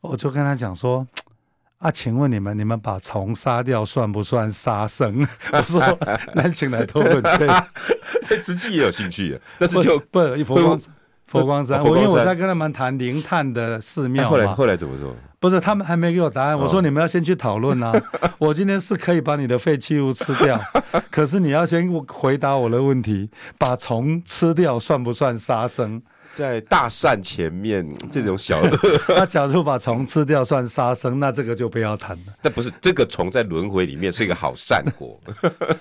[0.00, 1.06] 我就跟他讲说
[1.78, 5.80] ：“啊，请问你们，你们把虫杀掉算不算杀生？” 我说
[6.34, 7.66] ：“那请来讨论 这个，
[8.28, 10.78] 对慈济也有兴趣，但是就不佛光
[11.30, 14.30] 佛光山，我因为我在跟他们谈零碳的寺庙嘛。
[14.30, 15.14] 后来后来怎么说？
[15.38, 16.58] 不是，他们还没给我答案。
[16.58, 17.92] 我说你们要先去讨论啊！
[18.20, 20.60] 哦、 我今天是可以把你的废弃物吃掉，
[21.08, 26.02] 可是你要先回答我的问题：把虫吃掉算不算杀生？
[26.32, 28.70] 在大善前面，这种小恶，
[29.16, 32.32] 那假如把虫吃掉算杀生，那这个就不要谈了。
[32.42, 35.18] 但不是这个虫在轮回里面是一个好善果。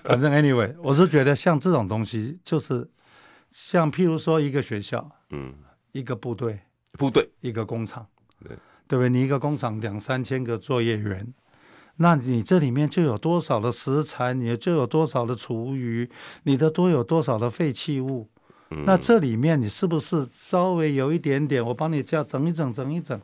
[0.04, 2.88] 反正 anyway，我是觉得像这种东西，就是
[3.52, 5.54] 像譬如说一个学校，嗯，
[5.92, 6.60] 一个部队，
[6.94, 8.06] 部队，一个工厂，
[8.44, 8.58] 对。
[8.88, 9.10] 对不对？
[9.12, 11.32] 你一个工厂两三千个作业员，
[11.98, 16.10] 那你这里面就有多少的食材，你就有多少的厨余，
[16.42, 18.28] 你的都有多少的废弃物？
[18.72, 21.64] 嗯、那这里面你是不是稍微有一点点？
[21.64, 23.22] 我帮你这样整一整，整一整，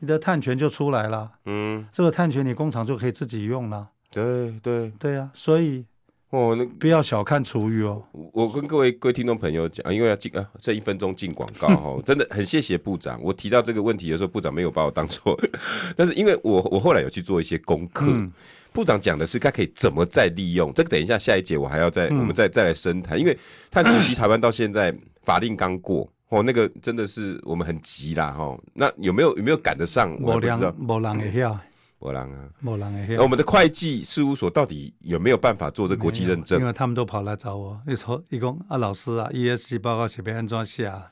[0.00, 1.30] 你的碳权就出来了。
[1.44, 3.88] 嗯，这个碳权你工厂就可以自己用了。
[4.10, 5.86] 对对对啊，所以。
[6.34, 8.02] 哦，那不要小看厨余哦。
[8.32, 13.20] 我跟各位各位听众朋友讲，因为要进啊，这一分钟进广告 哦，真的很谢谢部长。
[13.22, 15.38] 我提到这个问题的时候，部长没有把我当错，
[15.94, 18.32] 但是因为我我后来有去做一些功课，嗯、
[18.72, 20.72] 部长讲的是他可以怎么再利用。
[20.74, 23.38] 这个等一下下一节我还要再、嗯、我们再再来深谈，因为
[23.70, 24.92] 碳足迹台湾到现在
[25.22, 28.58] 法令刚过哦，那个真的是我们很急啦哈。
[28.72, 30.12] 那有没有有没有赶得上？
[30.20, 31.56] 我不知道，没人会晓。
[32.04, 33.14] 没人啊，无人会晓。
[33.14, 36.60] 那我们的会计事务所到底有没有办法做这国际认证？
[36.60, 41.10] 因为他们都跑来找我，一说一共啊，老师啊，ESG 报告写被安装下，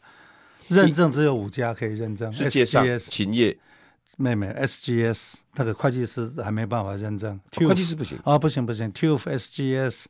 [0.69, 2.31] 认证只有五家可以认证。
[2.33, 3.57] 世界上勤业
[4.19, 10.05] 妹妹 SGS 那个会计师还没办法认证，会计师不行啊，不行不行，TUF SGS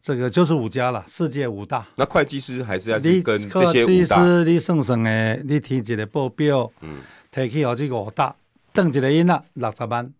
[0.00, 1.84] 这个就是五家了，世界五大。
[1.96, 3.60] 那会计师还是要跟这些五大。
[3.60, 6.98] 会计师你算算诶，你提一个报表，嗯，
[7.32, 8.34] 提起好这个五大，
[8.72, 10.12] 等一个音啊，六十万。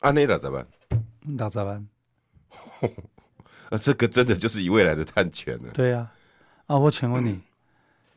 [0.00, 0.66] 按那六十万，
[1.20, 1.88] 六十万，
[3.68, 5.70] 啊，这个真的就是以未来的探权了。
[5.74, 6.10] 对呀，
[6.66, 7.42] 啊，我请问你，嗯、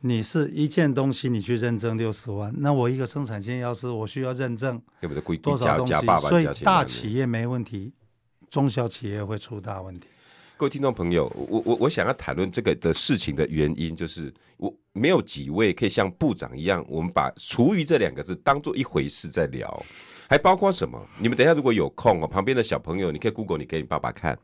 [0.00, 5.36] 你是一件东西你去认证六十万，那我一个生产线要是我需要认证，对不对？
[5.36, 5.92] 多少东西？
[6.28, 7.92] 所以大企业没问题，
[8.48, 10.08] 中小企业会出大问题。
[10.56, 19.84] 各位听众朋友，我我我想要谈论这个的事情的原因，就是我没有几位可以像部长一样，我们把厨余这两个字当做一回事在聊。
[20.34, 21.00] 还包括什么？
[21.16, 24.36] 你们等一下如果有空哦，旁边的小朋友，你可以 Google，你给你爸爸看，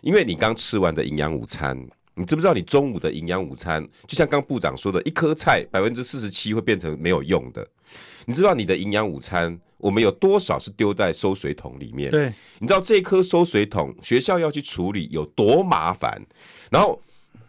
[0.00, 1.76] 因为你刚吃完的营养午餐，
[2.14, 7.66] 你知不知道你中午的营养午餐，就像刚部长说的，一颗菜百分之四十七会变成没有用的。
[8.24, 12.08] 你知道你的营养午餐，我们有多少是丢在收水桶里面？
[12.08, 16.24] 对，你知道这颗收水桶学校要去处理有多麻烦？
[16.70, 17.02] 然后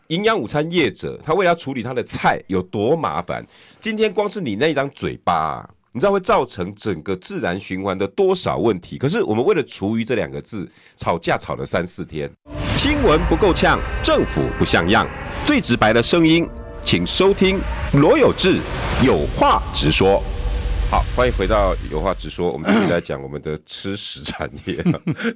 [0.07, 3.45] 营养午餐业者他为了要处理他的菜有多麻烦？
[3.79, 5.69] 今天光是你那一张嘴巴啊。
[5.93, 8.97] 你知道会造成整个自然循环的多少问题？
[8.97, 12.29] 可是我们为了“厨余”这两个字吵架吵了三四天。
[12.77, 15.07] 新闻不够呛，政府不像样，
[15.45, 16.47] 最直白的声音，
[16.83, 17.59] 请收听
[17.93, 18.59] 罗有志
[19.03, 20.21] 有话直说。
[20.91, 24.75] 好，欢迎回到有话直说，我们继续来讲我们的吃食产业。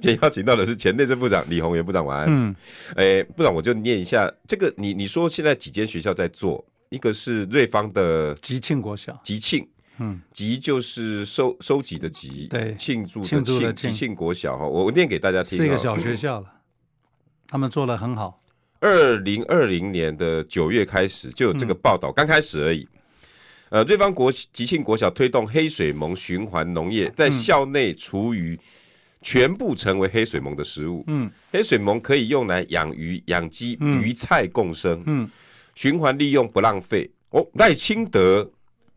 [0.00, 2.26] 天邀请到的是前内政部长李鸿源部长，晚安。
[2.28, 2.54] 嗯，
[2.94, 6.64] 哎，部长我就念一下这个，你你说现在几间学校在做？
[6.90, 9.66] 一个是瑞芳的吉庆国小，吉庆。
[10.02, 15.56] 嗯，集就是收收集的集，对，庆祝的庆，集庆国小哈，我我念给大家听。
[15.56, 16.46] 是一个小学校了，
[17.46, 18.40] 他们做的很好。
[18.80, 22.88] 二零二零年的九月开始就有这个报道，刚、嗯、开始而已。
[23.68, 28.58] 呃，瑞芳国集庆国小推动黑水虻循环农业，在校内厨余
[29.20, 31.04] 全部成为黑水虻的食物。
[31.06, 35.00] 嗯，黑水虻可以用来养鱼、养鸡、鱼菜共生。
[35.06, 35.30] 嗯，
[35.76, 37.08] 循环利用不浪费。
[37.30, 38.50] 哦，赖清德。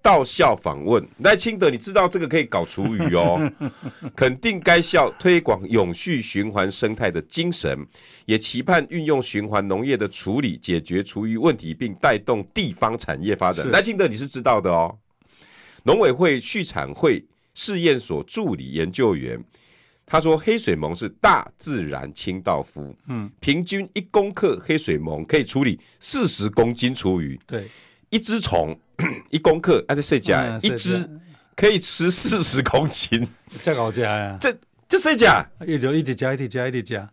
[0.05, 1.03] 到校访问。
[1.23, 3.51] 赖清德，你知道这个可以搞厨余哦，
[4.15, 7.83] 肯定该校推广永续循环生态的精神，
[8.27, 13.67] 也期盼运用循环农业的处理解决厨余问题，并带动地方产业发展。
[13.71, 14.95] 赖清德你是知道的哦，
[15.81, 19.43] 农委会畜产会试验所助理研究员，
[20.05, 27.67] 他说黑水虻是大自然清道夫，嗯，平均一公克黑水虻可以处理四十公斤厨余，对。
[28.09, 28.77] 一只虫
[29.29, 30.57] 一公克，啊，这谁家？
[30.61, 31.09] 一只
[31.55, 33.27] 可以吃四十公斤，
[33.61, 34.37] 这好家呀！
[34.39, 34.55] 这
[34.87, 35.45] 这谁家？
[35.65, 37.09] 一直一直加，一直加，一直加。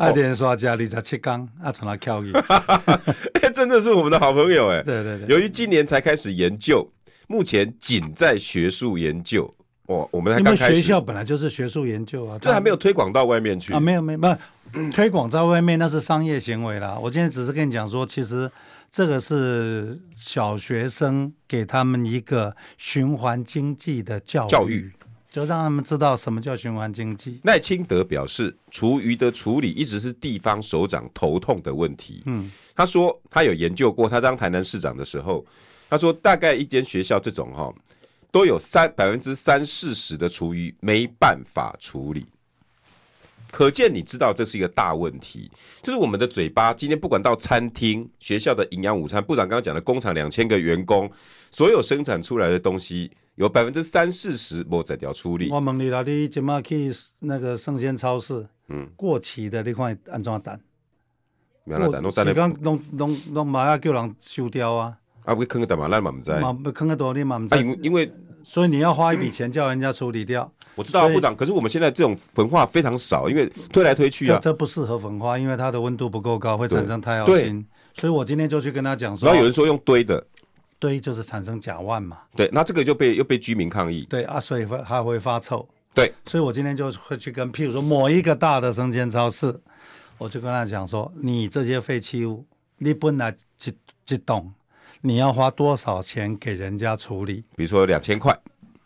[0.00, 2.32] 啊，连刷加二十七缸，啊，从那跳去。
[2.32, 4.82] 哎， 真的是我们的好朋友哎。
[4.82, 5.28] 对对对。
[5.28, 6.88] 由于今年才开始研究，
[7.28, 9.52] 目前仅在学术研究。
[9.86, 10.76] 哦，我们还刚开始。
[10.76, 13.78] 学校本来就是学术研究啊，这还没有推广到外面去啊。
[13.78, 14.36] 没有没有，没有
[14.90, 16.98] 推广在外面那是商业行为啦。
[17.00, 18.50] 我今天只是跟你讲说，其实。
[18.90, 24.92] 这个是小学生给他们一个循环经济的教育，教育
[25.28, 27.38] 就让他们知道什么叫循环经济。
[27.44, 32.22] 赖清德表示，厨余的处理一直是地方首长头痛的问题。
[32.26, 35.44] 嗯，他说他有研究过，他当台南市长的时候，
[35.90, 37.72] 他说大概一间学校这种哈，
[38.32, 42.26] 都有三百分之三四十的厨余没办法处理。
[43.50, 45.50] 可见你知道这是一个大问题，
[45.82, 51.10] 就是我们的嘴巴今天不管到餐厅、学校的营养午餐，部长刚刚讲的工厂两千个员工，
[51.50, 55.48] 所有生产出来的东西有百分之三四十没在掉处理。
[55.50, 60.60] 我问你啦，你今麦去那个生鲜超市，嗯，过期的那块安怎蛋？
[61.64, 62.34] 没有蛋，都蛋的。
[62.34, 64.98] 刚拢拢拢马上叫人收掉啊！
[65.24, 65.88] 啊，会坑个蛋嘛？
[65.88, 66.30] 咱嘛唔知。
[66.32, 67.58] 嘛，坑个多你嘛唔知。
[67.58, 68.12] 因因为。
[68.48, 70.50] 所以你要花一笔钱叫人家处理掉。
[70.74, 71.36] 我知道啊，部长。
[71.36, 74.38] 可是我们现在这种焚化非常少，因为推来推去啊。
[74.40, 77.54] 这不适合焚化，因为它的温度不够高，会产生太阳对。
[77.92, 79.26] 所以我今天就去跟他讲说。
[79.26, 80.26] 然后有人说用堆的，
[80.78, 82.20] 堆就是产生甲烷嘛。
[82.34, 84.06] 对，那这个就被又被居民抗议。
[84.08, 85.68] 对啊，所以会还会发臭。
[85.92, 89.54] 对，所以我今天就会去跟，譬如说某一个大的生鲜超市，
[90.16, 92.46] 我就跟他讲说，你这些废弃物，
[92.78, 94.50] 你本来一一栋，
[95.00, 97.44] 你要花多少钱给人家处理？
[97.56, 98.38] 比如说两千块。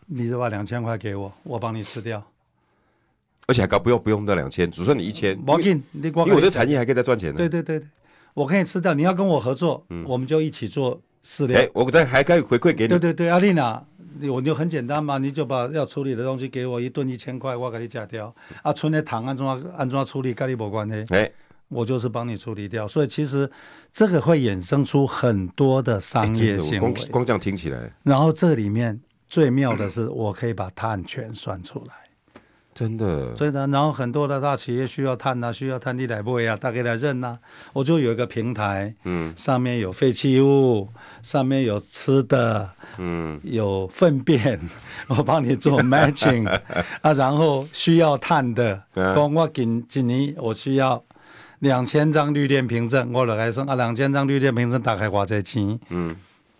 [0.05, 2.21] 你就把两千块给我，我帮你吃掉，
[3.47, 5.41] 而且还高，不用不用到两千，只算你一千。
[5.47, 7.37] 我给你，光因为我的产业还可以再赚钱呢。
[7.37, 7.81] 对对对，
[8.33, 11.59] 我可以吃掉，你要跟我合作，嗯，我们就一起做饲料。
[11.59, 12.89] 哎，我再还可以回馈给你。
[12.89, 13.81] 对对对，阿丽娜，
[14.29, 18.35] 我就很简单嘛，你就把要处理的东西给我，一顿一千块，我给你加掉。
[18.61, 19.45] 啊，存的糖安怎
[19.75, 21.05] 安怎处理，跟你没关系。
[21.15, 21.31] 哎，
[21.73, 22.87] 我就是帮你处理掉。
[22.87, 23.49] 所以其实
[23.91, 26.79] 这个会衍生出很多的商业行为。
[26.79, 28.99] 光光这样听起来，然后这里面。
[29.25, 31.93] 最妙的是，我可以把碳权算出来，
[32.75, 33.35] 真的。
[33.35, 37.39] 所以呢，然后很多的大企业需要碳呐、啊，需要碳地来不呀，大概来认呐、啊。
[37.73, 40.87] 我就有一个平台，嗯，上面有废弃物，
[41.23, 44.59] 上面有吃的，嗯，有粪便，
[45.07, 46.47] 我帮你做 matching
[47.01, 47.11] 啊。
[47.13, 51.03] 然后需要碳的，嗯我今今年我需要
[51.63, 56.15] 两千张绿电凭证，我来算啊，两千张绿电凭证大概花这钱，嗯，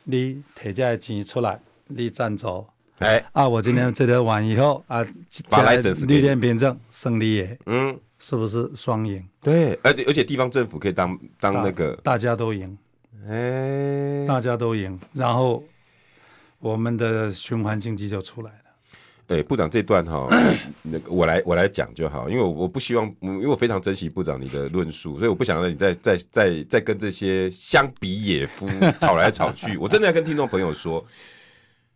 [0.06, 1.60] 你提这钱出来。
[1.88, 2.66] 你赞助，
[3.00, 3.48] 哎、欸、啊！
[3.48, 5.06] 我今天这条完以后啊，
[5.50, 5.74] 把
[6.08, 9.22] 绿电凭证胜利耶，嗯，是不是双赢？
[9.42, 12.76] 对，而而且地方政府可以当当那个，大家都赢，
[13.28, 15.62] 哎、欸，大家都赢，然后
[16.60, 18.63] 我们的循环经济就出来了。
[19.28, 20.28] 哎、欸，部长这段哈，
[20.84, 28.68] 那个我来我来讲就好，因为我我不希望，因为我非常珍惜部长你的论述，所以我不想让你再再再再跟这些乡比野夫
[29.00, 29.78] 吵来吵去。
[29.78, 31.04] 我真的要跟听众朋友说，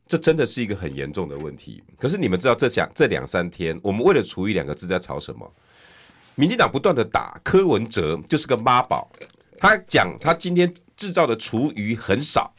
[0.07, 1.84] 这真的是一个很严重的问题。
[1.99, 5.53] 可是你们知道这两这两三天，我们为了“厨余”两个字在吵什么？
[6.36, 9.11] 民进党不断的打柯文哲，就是个妈宝。
[9.59, 12.53] 他讲他今天制造的厨余很少。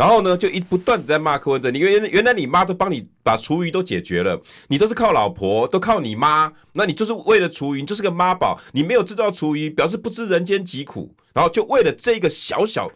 [0.00, 11.14] 然后呢，就一不断的在骂柯文哲，你原原来你妈都帮你把厨余都解决了，你都是靠老婆，都靠你妈，那你就是为了厨余，你就是个妈宝，你没有制造厨余，表示不知人间疾苦。
[11.34, 12.90] 然后就为了这个小小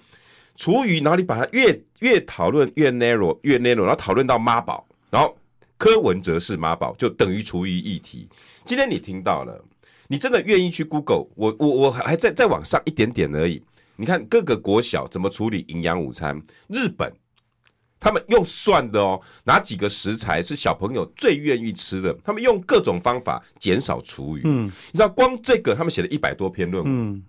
[0.57, 5.37] 厨余，然后你把它越越讨论越 narrow 越 narrow，然后讨论到妈宝，然后
[5.77, 8.27] 柯文哲是妈宝，就等于厨余议题。
[8.65, 9.63] 今天你听到了，
[10.09, 11.27] 你真的愿意去 Google？
[11.35, 13.63] 我我我还在再往上一点点而已。
[13.97, 16.41] 你看各个国小怎么处理营养午餐？
[16.69, 17.13] 日本
[18.01, 22.13] 他们用算的哦，哪几个食材是小朋友最愿意吃的？
[22.23, 24.43] 他们用各种方法减少厨余。
[24.45, 26.93] 嗯，你知道光这个他们写了一百多篇论文。
[26.93, 27.23] 嗯，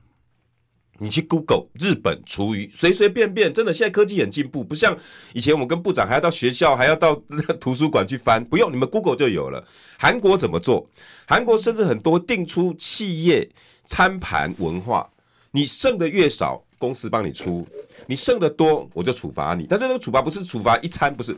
[0.98, 4.98] 你去 Google 日本厨余，随随便便，真的现在科技很进步，不像
[5.34, 7.16] 以前我们跟部长还要到学校，还要到
[7.60, 9.66] 图书馆去翻，不用，你们 Google 就有了。
[9.98, 10.90] 韩国怎么做？
[11.28, 13.50] 韩国甚至很多定出企业
[13.86, 15.10] 餐盘文化。
[15.56, 17.66] 你剩的越少，公司帮你出；
[18.08, 19.66] 你剩的多，我就处罚你。
[19.70, 21.32] 但是这个处罚不是处罚一餐，不是，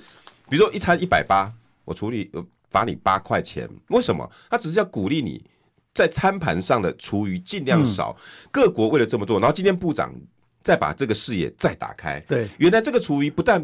[0.49, 1.53] 比如说一餐一百八，
[1.85, 2.31] 我处理
[2.71, 3.69] 罚你八块钱。
[3.89, 4.27] 为什么？
[4.49, 5.45] 他只是要鼓励你
[5.93, 8.17] 在餐盘上的厨余尽量少。
[8.17, 8.49] 嗯。
[8.51, 10.11] 各国为了这么做，然后今天部长
[10.63, 12.19] 再把这个视野再打开。
[12.21, 13.63] 对，原来这个厨余不但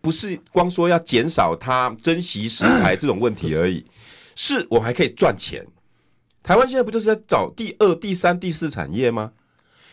[0.00, 3.84] 不是光说要减少它、珍惜食材这种问题而已，
[4.36, 5.66] 是我还可以赚钱。
[6.40, 9.32] 台湾现在不就是在找第二、第三、第四产业吗？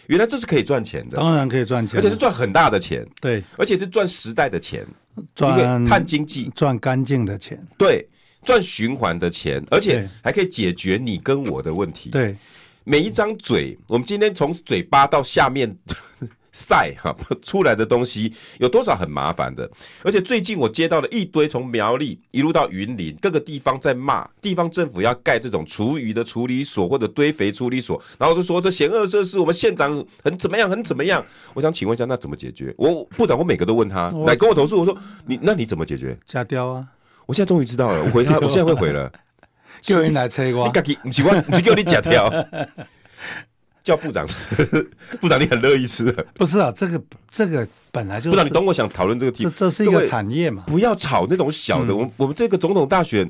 [0.08, 3.06] 原来这是可以赚钱的，当然可以赚钱，而且是赚很大的钱。
[3.20, 4.86] 对，而且是赚时代的钱，
[5.34, 7.64] 赚碳经济，赚干净的钱。
[7.78, 8.08] 对，
[8.44, 12.10] 赚循环的钱，而且还可以解决你跟我的问题。
[12.10, 12.36] 对，
[12.84, 15.78] 每一张嘴，我们今天从嘴巴到下面。
[16.56, 19.70] 晒哈出来的东西有多少很麻烦的，
[20.04, 31.22] 而且最近我接到了一堆从苗栗一路到云林各个地方在骂地方政府要盖这种厨余的处理所或者堆肥处理所，然后就说这险恶设施，我们县长很怎么样很怎么样。
[31.54, 32.74] 我想请问一下，那怎么解决？
[32.78, 36.18] 我部长我每个都问他来跟我投诉，我说你那你怎么解决？
[36.26, 36.88] 假雕啊！
[37.26, 39.12] 我现在终于知道了，我回他，我现在会回了。
[39.82, 42.32] 叫人来催我，你赶紧不是我，不是叫你加雕。
[43.86, 44.36] 叫部长吃，
[45.22, 46.26] 部长你很乐意吃的。
[46.34, 48.30] 不是啊，这个这个本来就是。
[48.32, 49.44] 部长，你懂我想讨论这个题。
[49.44, 50.64] 这这是一个产业嘛？
[50.66, 51.94] 不要炒那种小的。
[51.94, 53.30] 嗯、我我们这个总统大选，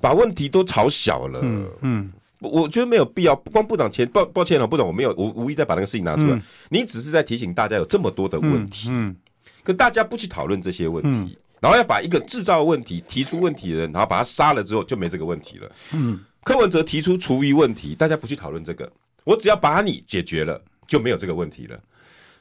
[0.00, 1.38] 把问题都炒小了。
[1.44, 3.36] 嗯嗯，我觉得没有必要。
[3.36, 6.34] 不光部长前抱抱歉了，部长我没有，我无意再把那个事情拿出来。
[6.34, 8.88] 嗯、你只是在提醒大家有这么多的问题。
[8.90, 9.08] 嗯。
[9.08, 9.16] 嗯
[9.62, 15.70] 可大家不去讨论这些问题，嗯、然后要把一个制造问题、提出问题的人，然后把他杀了之后，就没这个问题了。
[15.92, 16.18] 嗯。
[16.42, 18.90] 柯文哲提出厨余问题，大家不去讨论这个。
[19.24, 21.78] 我只要把你解决了，就没有这个问题了。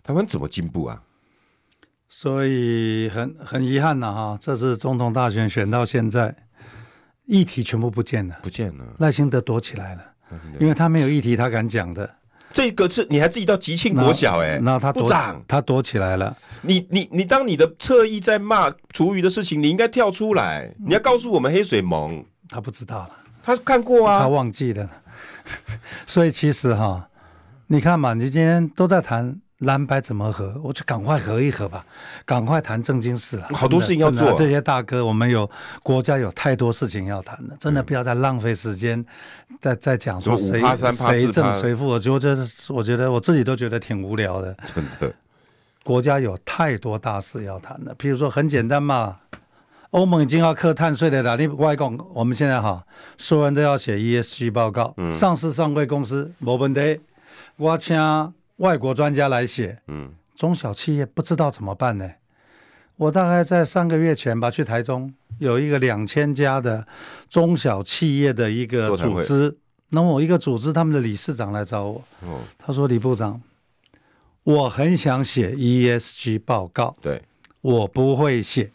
[0.04, 1.02] 台湾怎么进步啊？
[2.10, 6.36] 所以很很遗憾呐，哈，这次总统大选选到现在，
[7.26, 8.84] 议题全部不见了，不见了。
[9.00, 10.04] 赖清德躲起来了，
[10.60, 12.18] 因为他没有议题，他敢讲的。
[12.52, 16.36] 这个是你还自己到吉庆国小哎，那他部长他躲起来了。
[16.64, 22.26] 你你你当你的侧翼在骂厨余的事情，你应该跳出来，你要告诉我们黑水盟。
[22.50, 23.12] 他不知道了，
[23.42, 24.90] 他看过啊，他忘记了。
[26.08, 27.10] 所以其实哈，
[27.68, 31.86] 你看嘛，你今天都在谈蓝白怎么合，我就赶快合一合吧，
[32.26, 33.48] 赶快谈正经事了。
[33.54, 35.50] 好多事情要做，这些大哥，我们有
[35.84, 39.06] 国家有太多事情要谈了，真的不要再浪费时间，
[39.60, 40.60] 在在讲说谁
[40.94, 41.86] 谁正谁负。
[41.86, 44.56] 我觉得，我觉得我自己都觉得挺无聊的。
[44.66, 45.14] 真的，
[45.84, 49.18] 国家有太多大事要谈了，譬如说很简单嘛。
[49.92, 52.86] 欧盟已经要课碳税的了，你外公，我们现在哈，
[53.18, 57.00] 所有人都要写 ESG 报告，嗯、上市上柜公司没问题，
[57.58, 57.98] 我请
[58.58, 62.10] 外国专家来写，嗯，中小企业不知道怎么办呢？
[62.96, 66.88] 我大概在三个月前吧，去台中有一个两千家的
[67.30, 69.58] 中小企业的一个组织，
[69.90, 73.42] 那么我一个组织他们的理事长来找我，哦、他说李部长，
[74.44, 77.22] 我很想写 ESG 报告，对，
[77.60, 78.72] 我不会写。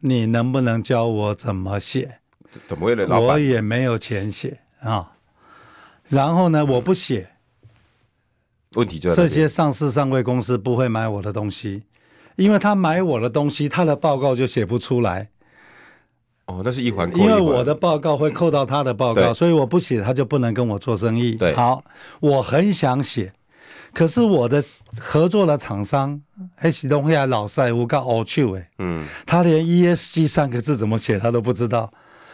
[0.00, 2.18] 你能不能教我怎么写？
[2.66, 3.26] 怎么为了老板？
[3.28, 5.12] 我也没有钱写啊。
[6.08, 7.30] 然后呢，我不写，
[8.74, 11.84] 问题就这些上市上柜公司不会买我的东西，
[12.34, 15.28] 因为他买我的东西，他的报告就写不出来。
[16.46, 17.30] 哦，那是一环扣一环。
[17.30, 21.36] 因为我的报告会扣到他的报告，所以我不写，他就不能跟我做生意。
[21.36, 21.84] 对，好，
[22.18, 23.32] 我很想写。
[23.92, 24.62] 可是我的
[24.98, 26.20] 合作的厂商，
[26.54, 31.92] 还是东亚老赛，我搞奥趣哎，嗯，他连 ESG 三个字怎么写他都不知道，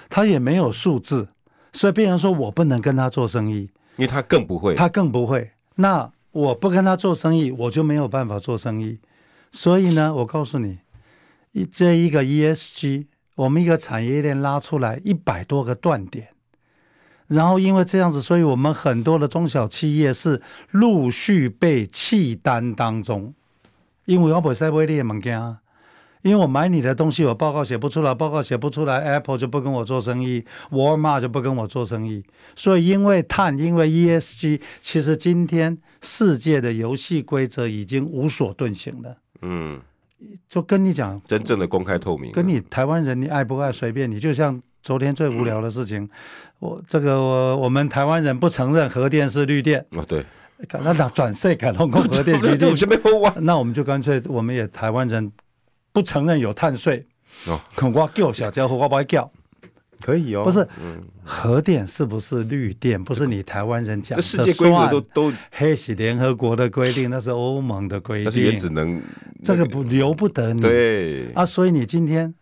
[0.09, 1.29] 他也没有数字，
[1.73, 5.51] 所以别人说我不能跟他做生意，因为他更不会，他更不会。
[5.77, 8.99] 那我不跟他做生意，我就没有办法做生意。
[9.53, 10.79] 所以呢，我告诉你，
[11.53, 16.29] 一这一个 ESG，我们一个产业链拉出来一百多个断点。
[17.29, 23.35] 然后因为这样子，所以我们很多的中小企业是陆续被弃单当中，
[24.05, 25.57] 因为我不会买你的物件，
[26.23, 32.23] 因为我买你的东西，我报告写不出来，报告写不出来，Apple 就不跟我做生意，Walmart 就不跟我做生意。
[32.55, 39.17] 所以因为碳，因为 ESG，其实今天世界的游戏规则已经无所遁形了。
[39.43, 39.81] 嗯，
[40.49, 44.63] 就跟你讲，真正的公开透明，跟你台湾人，你爱不爱随便你，就像。
[44.83, 46.11] 昨天最无聊的事情，嗯、
[46.59, 50.25] 我这个我我们台湾人不承认核电是绿电哦，对，
[50.83, 52.75] 那那转税改通过核电 绿电，
[53.41, 55.31] 那我们就干脆我们也台湾人
[55.93, 57.07] 不承认有碳税
[57.47, 57.61] 哦，
[57.95, 59.31] 我叫小家伙，我不会叫，
[60.01, 63.03] 可以哦，不是，嗯、核电是不是绿电？
[63.05, 65.33] 不是你台湾人讲的，世界规则都都。
[65.51, 69.03] 黑是联合国的规定，那是欧盟的规定，也只能、那个、
[69.45, 71.31] 这个不由不得你对。
[71.35, 72.35] 啊，所以你今天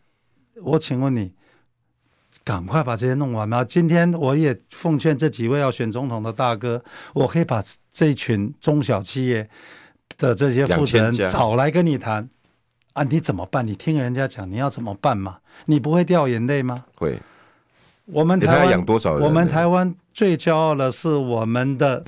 [0.62, 1.32] 我请问你。
[2.44, 3.64] 赶快把这些弄完吧！
[3.64, 6.84] 今天我也奉劝这几位要选总统的大哥，
[7.14, 9.48] 我可以把这一群中小企业
[10.18, 12.28] 的这些负责人找来跟你谈
[12.92, 13.02] 啊！
[13.04, 13.66] 你怎么办？
[13.66, 15.38] 你听人家讲，你要怎么办嘛？
[15.64, 16.84] 你不会掉眼泪吗？
[16.96, 17.18] 会。
[18.04, 19.22] 我们台湾养多少人？
[19.22, 22.04] 我们台湾最骄傲的是我们的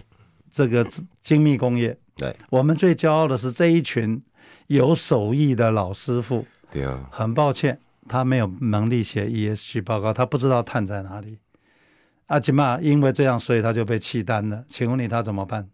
[0.53, 0.87] 这个
[1.22, 1.97] 精密工业。
[2.14, 2.37] 对。
[2.51, 4.22] 我们最骄傲的是这一群
[4.66, 6.45] 有手艺的老师傅。
[6.70, 7.09] 对啊。
[7.11, 7.80] 很抱歉。
[8.09, 11.38] 他没有能力写 ESG 报告，他不知道碳在哪里。
[12.26, 14.64] 阿吉玛因为这样，所以他就被弃单了。
[14.68, 15.68] 请问你他怎么办？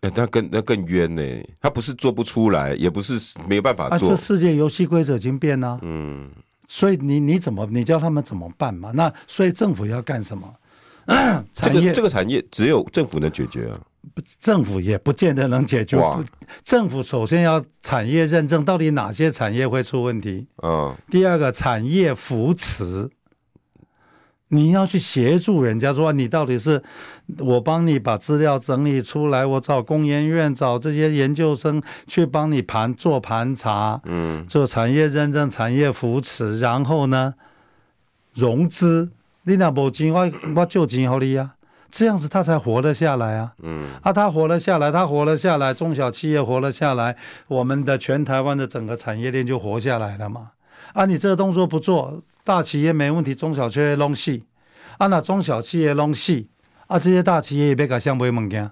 [0.00, 1.22] 那更那更冤呢？
[1.60, 4.08] 他不是做不出来，也不是没有办法做。
[4.08, 5.78] 啊，这世界游戏规则已经变了。
[5.82, 6.30] 嗯，
[6.68, 8.90] 所以你你怎么你教他们怎么办嘛？
[8.94, 10.54] 那所以政府要干什么？
[11.52, 13.80] 这个、这个产业只有政府能解决啊。
[14.38, 15.98] 政府也不见得能解决。
[16.62, 20.46] 政府首先要产业认证，到底哪些产业会出问题？
[20.62, 20.94] 嗯。
[21.10, 23.10] 第二个产业扶持，
[24.48, 26.82] 你要去协助人家说，你到底是
[27.38, 37.34] 我帮你把资料整理出来，我找工研院找这些研究生去帮你盘做盘查，嗯，做产业认证、产业扶持，然后呢，
[38.34, 39.10] 融资，
[39.44, 41.53] 你那无钱，我我借钱给你啊。
[41.94, 43.52] 这样子他才活得下来啊！
[43.62, 47.16] 嗯，啊，他活了下来，他活了下来，中小企业活了下来，
[47.46, 50.50] 我们的全台湾的整个产业链就活下来了嘛。
[50.92, 54.42] 啊，你这个动作不做，大企业没问题，中小企业弄死。
[54.98, 56.44] 啊，那中小企业弄死，
[56.88, 58.68] 啊，这些大企业也别搞想买物件，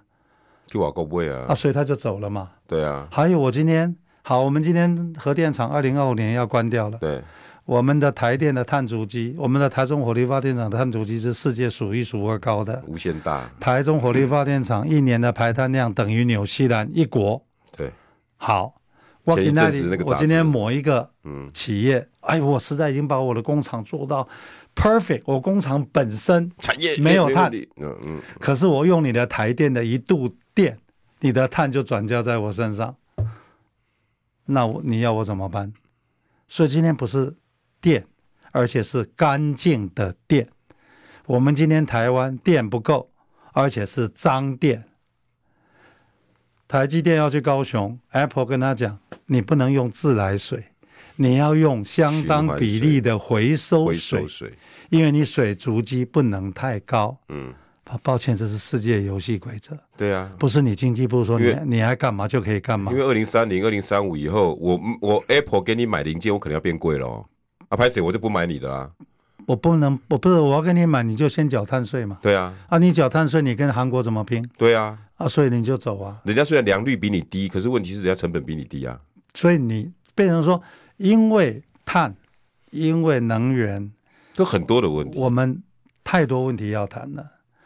[0.67, 1.47] 就话够买啊。
[1.51, 2.51] 啊，所以他就走了嘛。
[2.67, 3.07] 对啊。
[3.09, 6.99] 还有我今天好，我们今天核电厂二零二五年要关掉了。
[6.99, 7.23] 对。
[7.65, 13.49] 我们的台电的碳足迹，我们的台中火力发电厂的碳足迹是世界数一数二高的，无限大。
[13.61, 17.41] 台中火力发电厂一年的排碳量等于纽西兰一国。
[17.77, 17.93] 对，
[18.37, 18.75] 好，
[19.23, 21.09] 我今天我今天某一个
[21.55, 24.29] 企业，嗯、哎，我实在已经把我的工厂做到
[24.75, 30.77] perfect，我工厂本身产业没有碳，嗯嗯，可是我用你的台电的一度电，
[31.21, 32.97] 你的碳就转嫁在我身上，
[34.47, 35.73] 那我你要我怎么办？
[36.49, 37.37] 所以今天不是。
[37.83, 38.07] 电，
[38.53, 40.49] 而且是干净的电。
[41.27, 43.11] 我们今天台湾电不够，
[43.53, 44.85] 而且是脏电。
[46.67, 50.65] 台积电要去高雄，Apple 跟他讲，你不能用自来水，
[51.17, 54.53] 你要用相当比例的回收水，水
[54.89, 57.15] 因为你水足迹不能太高。
[57.29, 57.53] 嗯，
[58.03, 59.79] 抱歉，这是世界游戏规则。
[59.99, 62.91] 对啊，不是你经济部说你为你爱干嘛就可以干嘛。
[62.91, 67.27] 因为二零三零、二零三五以后，我我 Apple 给你买零件，我可能要变贵了哦。
[67.73, 68.91] 啊，拍谁我就不买你的啦！
[69.47, 72.19] 我不能，我不是我要跟你买，你就先缴碳税嘛。
[72.21, 74.47] 对啊，啊，你缴碳税，你跟韩国怎么拼？
[74.59, 76.21] 对啊，啊，所以你就走啊。
[76.25, 79.01] 人家虽然良率比你低，可是问题是人家成本比你低啊。
[79.33, 80.63] 所以你变成说，
[80.99, 82.15] 因为碳，
[82.73, 83.91] 因为能源，
[84.37, 85.19] 都很多的问题。
[85.19, 85.63] 我们
[86.05, 87.25] 太多问题要谈了，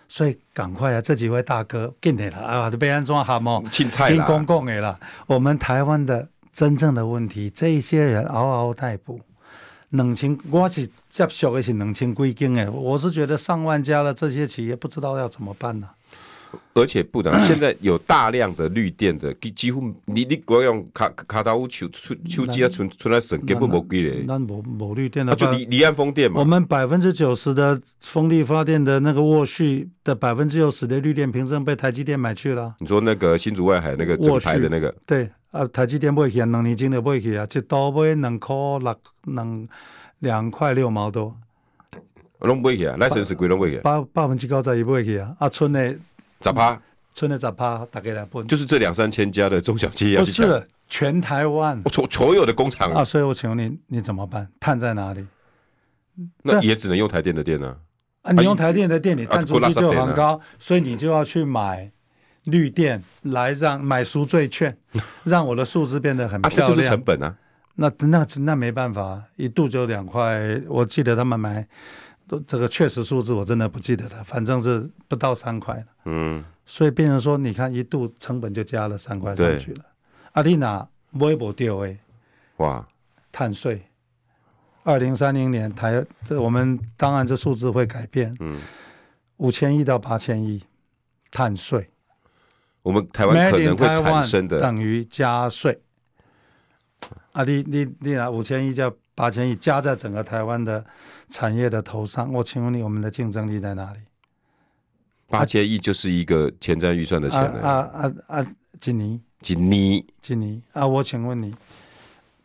[0.08, 1.00] 所以赶快啊！
[1.00, 5.00] 这几位大哥，进来了啊，都被安装好嘛，青菜啦，公共的了。
[5.26, 9.20] 我们台湾的真正的问题，这一些人嗷嗷待哺。
[9.90, 15.88] 两千，我是接受的是两千几间诶，我是觉得上万家的这些企业不知道要怎么办呢、
[16.74, 24.24] 而且部长 现在有大量的绿电的，几乎你你国用卡卡达乌手手手机啊存存来省根本无几嘞。
[24.26, 26.40] 那无无绿电的，就离离岸风电嘛。
[26.40, 32.74] 我们百分之九十的风力发电的那个沃旭的百分之六十的绿电凭证被台积电买去了。
[32.80, 34.94] 你说那个新竹外海那个整排的那个？
[35.06, 35.28] 对。
[35.52, 39.68] 啊，台积电买去啊，两年前就买去啊，一刀买两块六两
[40.18, 41.34] 两块六毛多。
[42.40, 45.96] 拢买去啊，赖神是贵拢买去，百百分之九十一买去啊，啊，村内
[46.46, 46.80] 十趴，
[47.12, 54.46] 村的十趴，大概来分，就是这两三千家的中小企业，不是全台湾，所所有的工厂啊，所以我请问你，你怎么办？
[54.60, 55.26] 碳在哪里？
[56.42, 57.76] 那也只能用台电的电呢？
[58.22, 61.90] 啊，你用台电的电，你碳足迹就很高，所以你就要去买
[62.44, 64.76] 绿电来让买赎罪券，
[65.24, 66.68] 让我的数字变得很漂亮。
[66.68, 67.36] 这就是成本啊。
[67.74, 70.58] 那那那没办法，一度就两块。
[70.68, 71.66] 我记得他们买，
[72.28, 75.84] 都这个确实数字我真的不记得了，反正是不到三块。
[76.04, 79.84] 嗯，所以变成说，你看一度成本就加了三块上去了。
[80.32, 81.98] 阿丽娜买不掉诶，
[82.56, 82.86] 哇，
[83.30, 83.82] 碳税。
[84.82, 88.34] 二零三零年台这我们当然这数字会改变。
[88.40, 88.60] 嗯，
[89.38, 90.62] 五千亿到八千亿
[91.30, 91.88] 碳税，
[92.82, 95.80] 我们台湾可能会产生的等于加税。
[97.32, 100.84] 啊，你你你拿五千亿加八千亿加在整个台湾的
[101.30, 103.98] 产业的头上，我请问你，我们的竞争力在哪里？
[105.28, 107.60] 八千亿就是一个前瞻预算的钱了。
[107.66, 108.46] 啊啊啊！
[108.78, 110.86] 锦、啊、尼，锦尼，锦尼啊！
[110.86, 111.54] 我请问你，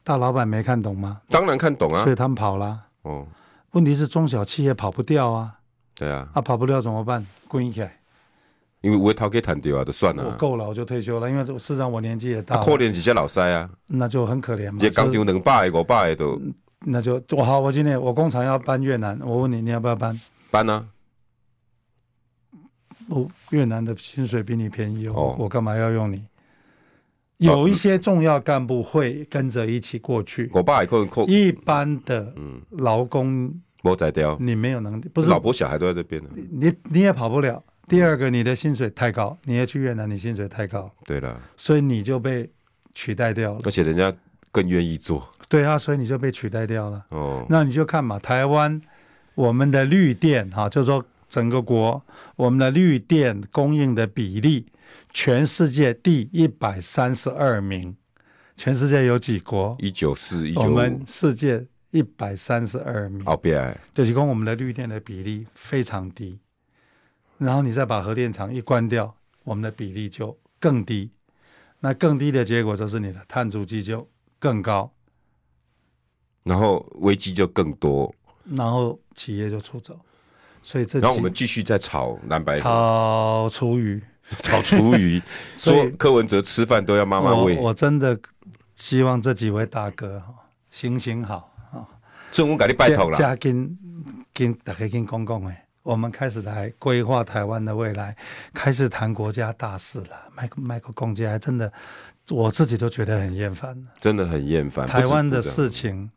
[0.02, 1.22] 大老板没看懂吗？
[1.30, 2.86] 当然看懂啊，所以他们跑了。
[3.02, 3.28] 哦，
[3.72, 5.60] 问题是中小企业跑不掉啊。
[5.94, 7.28] 对啊，啊跑不掉怎么办？
[7.50, 7.98] 滚起来。
[8.80, 10.26] 因为我头给谈掉啊，就算了。
[10.26, 11.30] 我够了，我就退休了。
[11.30, 12.66] 因为事实上我年纪也大了。
[12.66, 14.78] 可怜几些老塞啊，那就很可怜嘛。
[14.80, 16.42] 这工厂两百个、五百个都。
[16.86, 20.20] 那就我好，我今天我工厂要搬越南，我问你，你要不要搬？
[20.50, 20.88] 搬啊！
[23.10, 26.24] 哦，越南的薪水比你便宜哦，哦我干嘛要用你？
[27.38, 30.50] 有一些重要干部会跟着一起过去。
[30.54, 32.34] 我爸也可能一般的
[32.70, 34.38] 劳工，我宰掉。
[34.40, 37.64] 你没有能力，不是老婆小孩都在这边呢你你也跑不了。
[37.88, 42.50] 第二个，你的薪水太高，你要去越南，你薪水太高，对了，所以你就被
[42.94, 43.60] 取代掉了。
[43.66, 44.14] 而且人家
[44.52, 47.06] 更愿意做，对啊，所以你就被取代掉了。
[47.10, 48.82] 哦，那你就看嘛，台湾
[49.36, 52.02] 我们的绿电哈，就是说整个国
[52.38, 54.66] 我们的绿电供应的比例，
[55.12, 57.94] 全世界第一百三十二名。
[58.56, 59.76] 全世界有几国？
[59.80, 63.26] 一九四一我们世界一百三十二名。
[63.26, 66.40] 好别，就是说我们的绿电的比例非常低。
[67.38, 71.12] 然后你再把核电厂一关掉，我们的比例就更低，
[71.82, 74.08] 那更低的结果就是你的碳足迹就
[74.40, 74.90] 更高，
[76.44, 78.14] 然后危机就更多，
[78.56, 80.00] 然后企业就出走，
[80.64, 84.02] 所以这然后我们继续在炒蓝白，炒厨余，
[84.42, 85.22] 炒厨余，
[85.56, 88.20] 说柯文哲吃饭都要妈妈喂，我真的
[88.76, 90.34] 希望这几位大哥哈，
[90.70, 91.86] 行行好啊，
[92.32, 93.78] 政府给你拜托了，加跟
[94.34, 95.66] 跟大家跟公公哎。
[95.84, 98.16] 我们开始来规划台湾的未来，
[98.54, 100.30] 开始谈国家大事了。
[100.36, 101.74] 麦克麦克公家还真的，
[102.30, 104.86] 我自己都觉得很厌烦，真的很厌烦。
[104.86, 106.12] 台湾的事情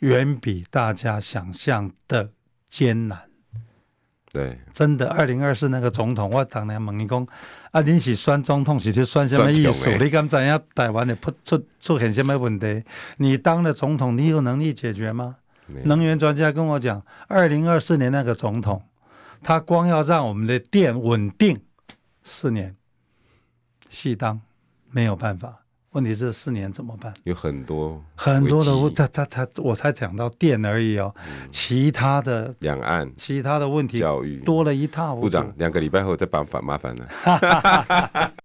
[0.00, 2.30] 远比大家想象的
[2.68, 3.18] 艰难。
[4.32, 5.08] 对，真的。
[5.08, 7.26] 二零二四那个总统，我当年问你讲，
[7.70, 9.96] 啊，你是选总统是去选什么意思？
[9.96, 12.82] 你敢知影台湾的出出现什么问题？
[13.18, 15.36] 你当了总统，你有能力解决吗？
[15.84, 18.82] 能源专家跟我讲，二零二四年那个总统。
[19.42, 21.60] 他光要让我们的电稳定
[22.22, 22.74] 四年，
[23.90, 24.40] 细当
[24.90, 25.63] 没有办法。
[25.94, 27.14] 问题是四年怎么办？
[27.22, 35.14] 有很多很多的，他他他，我才讲到电而已哦，嗯、其他的两岸其他的问题教育多了一套。
[35.16, 38.32] 部长，两个礼拜后再办烦麻烦了。